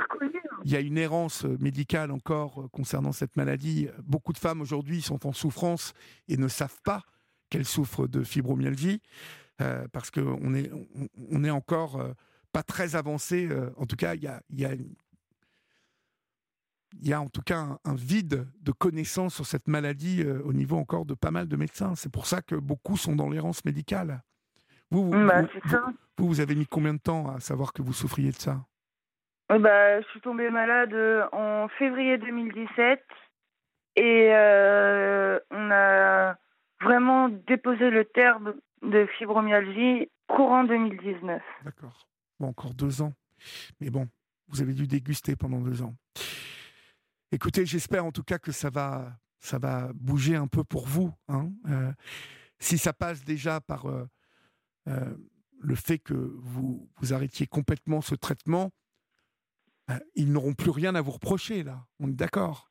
il 0.65 0.71
y 0.71 0.77
a 0.77 0.81
une 0.81 0.99
errance 0.99 1.45
euh, 1.45 1.57
médicale 1.59 2.11
encore 2.11 2.63
euh, 2.63 2.69
concernant 2.69 3.13
cette 3.13 3.37
maladie. 3.37 3.89
Beaucoup 4.03 4.33
de 4.33 4.39
femmes 4.39 4.61
aujourd'hui 4.61 5.01
sont 5.01 5.27
en 5.27 5.33
souffrance 5.33 5.95
et 6.29 6.37
ne 6.37 6.49
savent 6.49 6.81
pas 6.85 7.03
qu'elles 7.51 7.65
souffrent 7.65 8.07
de 8.07 8.23
fibromyalgie 8.23 9.01
euh, 9.63 9.87
parce 9.93 10.11
qu'on 10.11 10.55
est, 10.55 10.71
on, 11.31 11.45
est 11.45 11.51
encore 11.51 12.05
pas 12.53 12.63
très 12.63 12.95
avancé. 12.95 13.49
en 13.77 13.87
tout 13.87 13.97
cas, 13.97 14.15
il 14.15 14.23
y 14.23 14.27
a, 14.27 14.43
il 14.51 14.61
y 14.61 14.65
a 14.67 14.73
il 17.01 17.09
y 17.09 17.13
a 17.13 17.21
en 17.21 17.29
tout 17.29 17.43
cas 17.43 17.79
un, 17.85 17.95
vide 17.95 18.47
de 18.61 18.73
connaissances 18.73 19.35
sur 19.35 19.47
cette 19.47 19.69
maladie 19.69 20.25
au 20.45 20.53
niveau 20.53 20.77
encore 20.77 21.05
de 21.05 21.15
pas 21.15 21.31
mal 21.31 21.49
de 21.49 21.57
médecins. 21.57 21.95
C'est 21.95 22.13
pour 22.13 22.27
ça 22.27 22.43
que 22.43 22.55
beaucoup 22.55 22.97
sont 22.97 23.17
dans 23.17 23.29
l'errance 23.29 23.65
médicale. 23.65 24.23
Vous, 24.91 25.11
bah, 25.11 25.43
vous, 25.43 26.27
vous, 26.27 26.41
avez 26.41 26.55
mis 26.55 26.67
combien 26.67 26.95
de 26.95 27.01
temps 27.01 27.29
à 27.35 27.41
savoir 27.41 27.73
que 27.73 27.83
vous 27.83 27.93
souffriez 27.93 28.31
de 28.31 28.37
ça? 28.37 28.65
Bah, 29.49 30.01
Je 30.01 30.07
suis 30.09 30.21
tombée 30.21 30.51
malade 30.51 30.93
euh, 30.95 31.27
en 31.33 31.69
février 31.79 32.19
2017 32.19 33.05
et 33.97 34.31
euh, 34.33 35.39
on 35.51 35.71
a 35.71 36.37
vraiment 36.81 37.29
déposé 37.29 37.91
le 37.91 38.05
terme 38.05 38.55
de 38.83 39.07
fibromyalgie 39.19 40.11
courant 40.29 40.65
2019. 40.65 41.43
D'accord. 41.65 42.09
Bon, 42.41 42.49
encore 42.49 42.75
deux 42.75 43.03
ans. 43.03 43.13
Mais 43.81 43.91
bon, 43.91 44.09
vous 44.49 44.63
avez 44.63 44.73
dû 44.73 44.87
déguster 44.87 45.37
pendant 45.37 45.61
deux 45.61 45.83
ans. 45.83 45.95
Écoutez, 47.33 47.67
j'espère 47.67 48.05
en 48.05 48.13
tout 48.13 48.23
cas 48.23 48.39
que 48.39 48.53
ça 48.53 48.71
va, 48.71 49.13
ça 49.41 49.59
va 49.59 49.91
bouger 49.95 50.37
un 50.37 50.47
peu 50.47 50.65
pour 50.65 50.87
vous. 50.87 51.13
Hein. 51.29 51.51
Euh, 51.69 51.93
si 52.59 52.79
ça 52.79 52.93
passe 52.93 53.25
déjà 53.25 53.61
par 53.61 53.87
euh, 53.87 55.17
le 55.61 55.75
fait 55.75 55.99
que 55.99 56.15
vous, 56.15 56.89
vous 56.97 57.13
arrêtiez 57.13 57.47
complètement 57.47 58.01
ce 58.01 58.15
traitement, 58.15 58.71
euh, 59.91 59.99
ils 60.15 60.33
n'auront 60.33 60.55
plus 60.55 60.71
rien 60.71 60.95
à 60.95 61.03
vous 61.03 61.13
reprocher, 61.13 61.63
là. 61.63 61.85
On 62.01 62.09
est 62.09 62.17
d'accord? 62.17 62.71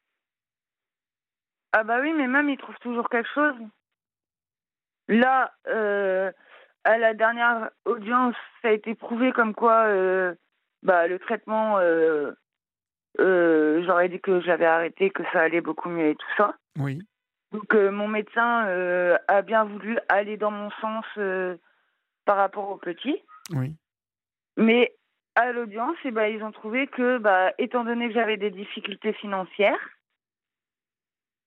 Ah 1.73 1.83
bah 1.83 1.99
oui, 2.01 2.13
mais 2.13 2.27
même 2.27 2.49
ils 2.49 2.57
trouvent 2.57 2.79
toujours 2.81 3.09
quelque 3.09 3.29
chose. 3.33 3.55
Là, 5.07 5.53
euh, 5.67 6.31
à 6.83 6.97
la 6.97 7.13
dernière 7.13 7.69
audience, 7.85 8.35
ça 8.61 8.69
a 8.69 8.71
été 8.71 8.95
prouvé 8.95 9.31
comme 9.31 9.53
quoi 9.53 9.85
bah, 10.83 11.07
le 11.07 11.19
traitement, 11.19 11.79
j'aurais 13.19 14.09
dit 14.09 14.19
que 14.19 14.41
j'avais 14.41 14.65
arrêté, 14.65 15.09
que 15.09 15.23
ça 15.31 15.41
allait 15.41 15.61
beaucoup 15.61 15.89
mieux 15.89 16.09
et 16.09 16.15
tout 16.15 16.35
ça. 16.37 16.55
Oui. 16.77 16.99
Donc 17.51 17.73
mon 17.73 18.07
médecin 18.07 18.65
a 19.27 19.41
bien 19.41 19.63
voulu 19.63 19.97
aller 20.09 20.37
dans 20.37 20.51
mon 20.51 20.71
sens 20.81 21.05
par 22.25 22.37
rapport 22.37 22.69
au 22.69 22.77
petit. 22.77 23.21
Oui. 23.51 23.75
Mais 24.57 24.95
à 25.35 25.51
l'audience, 25.51 25.97
eh 26.05 26.11
ben, 26.11 26.27
ils 26.27 26.43
ont 26.43 26.51
trouvé 26.51 26.87
que, 26.87 27.17
bah, 27.17 27.53
étant 27.57 27.83
donné 27.83 28.07
que 28.07 28.13
j'avais 28.13 28.37
des 28.37 28.51
difficultés 28.51 29.13
financières, 29.13 29.89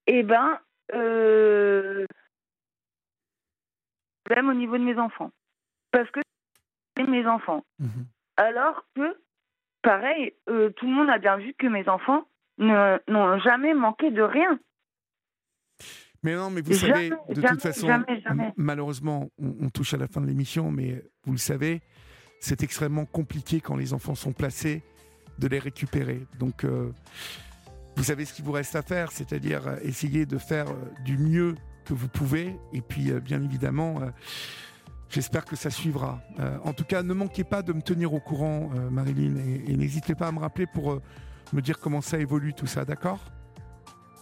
eh 0.07 0.23
ben, 0.23 0.59
euh, 0.93 2.05
même 4.29 4.49
au 4.49 4.53
niveau 4.53 4.77
de 4.77 4.83
mes 4.83 4.97
enfants. 4.97 5.31
Parce 5.91 6.09
que 6.11 6.19
c'est 6.95 7.07
mes 7.07 7.25
enfants. 7.27 7.63
Mhm. 7.79 8.05
Alors 8.35 8.83
que, 8.95 9.17
pareil, 9.81 10.33
euh, 10.49 10.69
tout 10.71 10.85
le 10.85 10.93
monde 10.93 11.09
a 11.09 11.17
bien 11.17 11.37
vu 11.37 11.53
que 11.53 11.67
mes 11.67 11.87
enfants 11.87 12.25
n'ont 12.57 13.39
jamais 13.39 13.73
manqué 13.73 14.11
de 14.11 14.21
rien. 14.21 14.59
Mais 16.23 16.35
non, 16.35 16.49
mais 16.49 16.61
vous 16.61 16.73
savez, 16.73 17.09
de 17.09 17.41
toute 17.41 17.61
façon, 17.61 17.87
malheureusement, 18.57 19.29
on, 19.37 19.69
touche 19.69 19.93
à 19.93 19.97
la 19.97 20.07
fin 20.07 20.19
de 20.19 20.25
l'émission, 20.25 20.71
mais 20.71 21.03
vous 21.23 21.33
le 21.33 21.37
savez, 21.37 21.81
c'est 22.39 22.63
extrêmement 22.63 23.05
compliqué 23.05 23.61
quand 23.61 23.75
les 23.75 23.93
enfants 23.93 24.15
sont 24.15 24.33
placés 24.33 24.81
de 25.37 25.47
les 25.47 25.59
récupérer. 25.59 26.25
Donc, 26.39 26.63
euh, 26.63 26.91
vous 27.95 28.03
savez 28.03 28.25
ce 28.25 28.33
qu'il 28.33 28.43
vous 28.43 28.51
reste 28.51 28.75
à 28.75 28.81
faire, 28.81 29.11
c'est-à-dire 29.11 29.67
euh, 29.67 29.77
essayer 29.83 30.25
de 30.25 30.39
faire 30.39 30.65
du 31.05 31.17
mieux 31.19 31.55
que 31.85 31.93
vous 31.93 32.07
pouvez. 32.07 32.55
Et 32.73 32.81
puis, 32.81 33.11
bien 33.21 33.41
évidemment, 33.43 34.01
j'espère 35.09 35.45
que 35.45 35.55
ça 35.55 35.69
suivra. 35.69 36.19
en 36.63 36.73
tout 36.73 36.83
cas, 36.83 37.03
ne 37.03 37.13
manquez 37.13 37.43
pas 37.43 37.61
de 37.61 37.73
me 37.73 37.81
tenir 37.81 38.13
au 38.13 38.19
courant, 38.19 38.69
Marilyn, 38.91 39.37
et, 39.67 39.75
n'hésitez 39.75 40.15
pas 40.15 40.27
à 40.27 40.31
me 40.31 40.39
rappeler 40.39 40.65
pour 40.67 40.99
me 41.53 41.61
dire 41.61 41.79
comment 41.79 42.01
ça 42.01 42.17
évolue 42.17 42.53
tout 42.53 42.67
ça, 42.67 42.85
d'accord? 42.85 43.19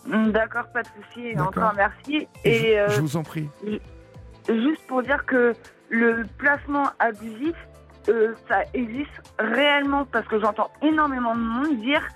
Mm, 0.08 0.32
D'accord, 0.32 0.68
pas 0.68 0.84
de 0.84 0.88
souci. 0.88 1.40
Encore 1.40 1.74
merci. 1.76 2.28
Et 2.44 2.78
je 2.90 3.02
vous 3.02 3.18
en 3.18 3.24
prie. 3.24 3.50
Juste 4.48 4.86
pour 4.88 5.02
dire 5.02 5.26
que 5.26 5.54
le 5.90 6.24
placement 6.38 6.90
abusif, 7.00 7.56
euh, 8.10 8.34
ça 8.48 8.64
existe 8.74 9.34
réellement 9.40 10.06
parce 10.06 10.28
que 10.28 10.40
j'entends 10.40 10.70
énormément 10.82 11.36
de 11.36 11.42
monde 11.42 11.80
dire 11.82 12.08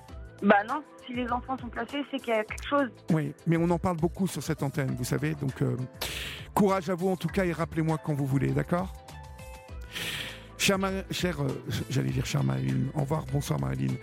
bah 0.44 0.64
non, 0.68 0.84
si 1.10 1.16
les 1.16 1.30
enfants 1.32 1.58
sont 1.58 1.70
placés, 1.70 2.06
c'est 2.12 2.20
qu'il 2.20 2.34
y 2.34 2.38
a 2.38 2.44
quelque 2.44 2.68
chose. 2.68 2.90
Oui, 3.12 3.34
mais 3.48 3.58
on 3.58 3.70
en 3.70 3.80
parle 3.80 3.98
beaucoup 3.98 4.28
sur 4.28 4.44
cette 4.44 4.64
antenne, 4.64 4.96
vous 4.98 5.04
savez. 5.04 5.36
Donc, 5.36 5.62
euh, 5.62 5.76
courage 6.54 6.90
à 6.90 6.96
vous 6.96 7.10
en 7.10 7.16
tout 7.16 7.28
cas 7.28 7.46
et 7.46 7.52
rappelez-moi 7.52 7.98
quand 8.04 8.14
vous 8.14 8.26
voulez, 8.26 8.52
d'accord? 8.52 8.94
Cher, 10.58 10.78
cher 11.10 11.42
euh, 11.42 11.48
j'allais 11.90 12.10
dire 12.10 12.26
cher 12.26 12.44
Marilyn, 12.44 12.90
au 12.94 13.02
revoir, 13.02 13.26
bonsoir 13.32 13.60
Marilyn. 13.60 13.94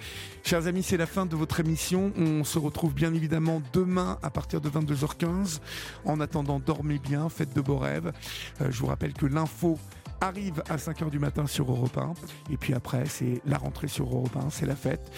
Chers 0.43 0.67
amis, 0.67 0.83
c'est 0.83 0.97
la 0.97 1.07
fin 1.07 1.27
de 1.27 1.37
votre 1.37 1.61
émission. 1.61 2.13
On 2.17 2.45
se 2.45 2.59
retrouve 2.59 2.95
bien 2.95 3.13
évidemment 3.15 3.63
demain 3.73 4.19
à 4.23 4.31
partir 4.31 4.61
de 4.61 4.71
22h15. 4.71 5.61
En 6.07 6.19
attendant, 6.19 6.59
dormez 6.59 6.99
bien, 6.99 7.29
faites 7.29 7.55
de 7.55 7.61
beaux 7.61 7.79
rêves. 7.79 8.11
je 8.59 8.79
vous 8.81 8.87
rappelle 8.87 9.13
que 9.13 9.27
l'info 9.27 9.79
arrive 10.23 10.63
à 10.69 10.77
5h 10.77 11.11
du 11.11 11.19
matin 11.19 11.47
sur 11.47 11.71
Europe 11.71 11.99
1. 11.99 12.15
Et 12.51 12.57
puis 12.57 12.75
après, 12.75 13.05
c'est 13.07 13.43
la 13.45 13.59
rentrée 13.59 13.89
sur 13.89 14.07
Europe 14.07 14.37
1, 14.37 14.51
c'est 14.51 14.67
la 14.67 14.77
fête. 14.77 15.13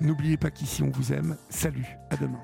N'oubliez 0.00 0.36
pas 0.36 0.50
qu'ici, 0.50 0.82
on 0.82 0.90
vous 0.90 1.12
aime. 1.12 1.36
Salut, 1.48 1.86
à 2.10 2.16
demain. 2.16 2.40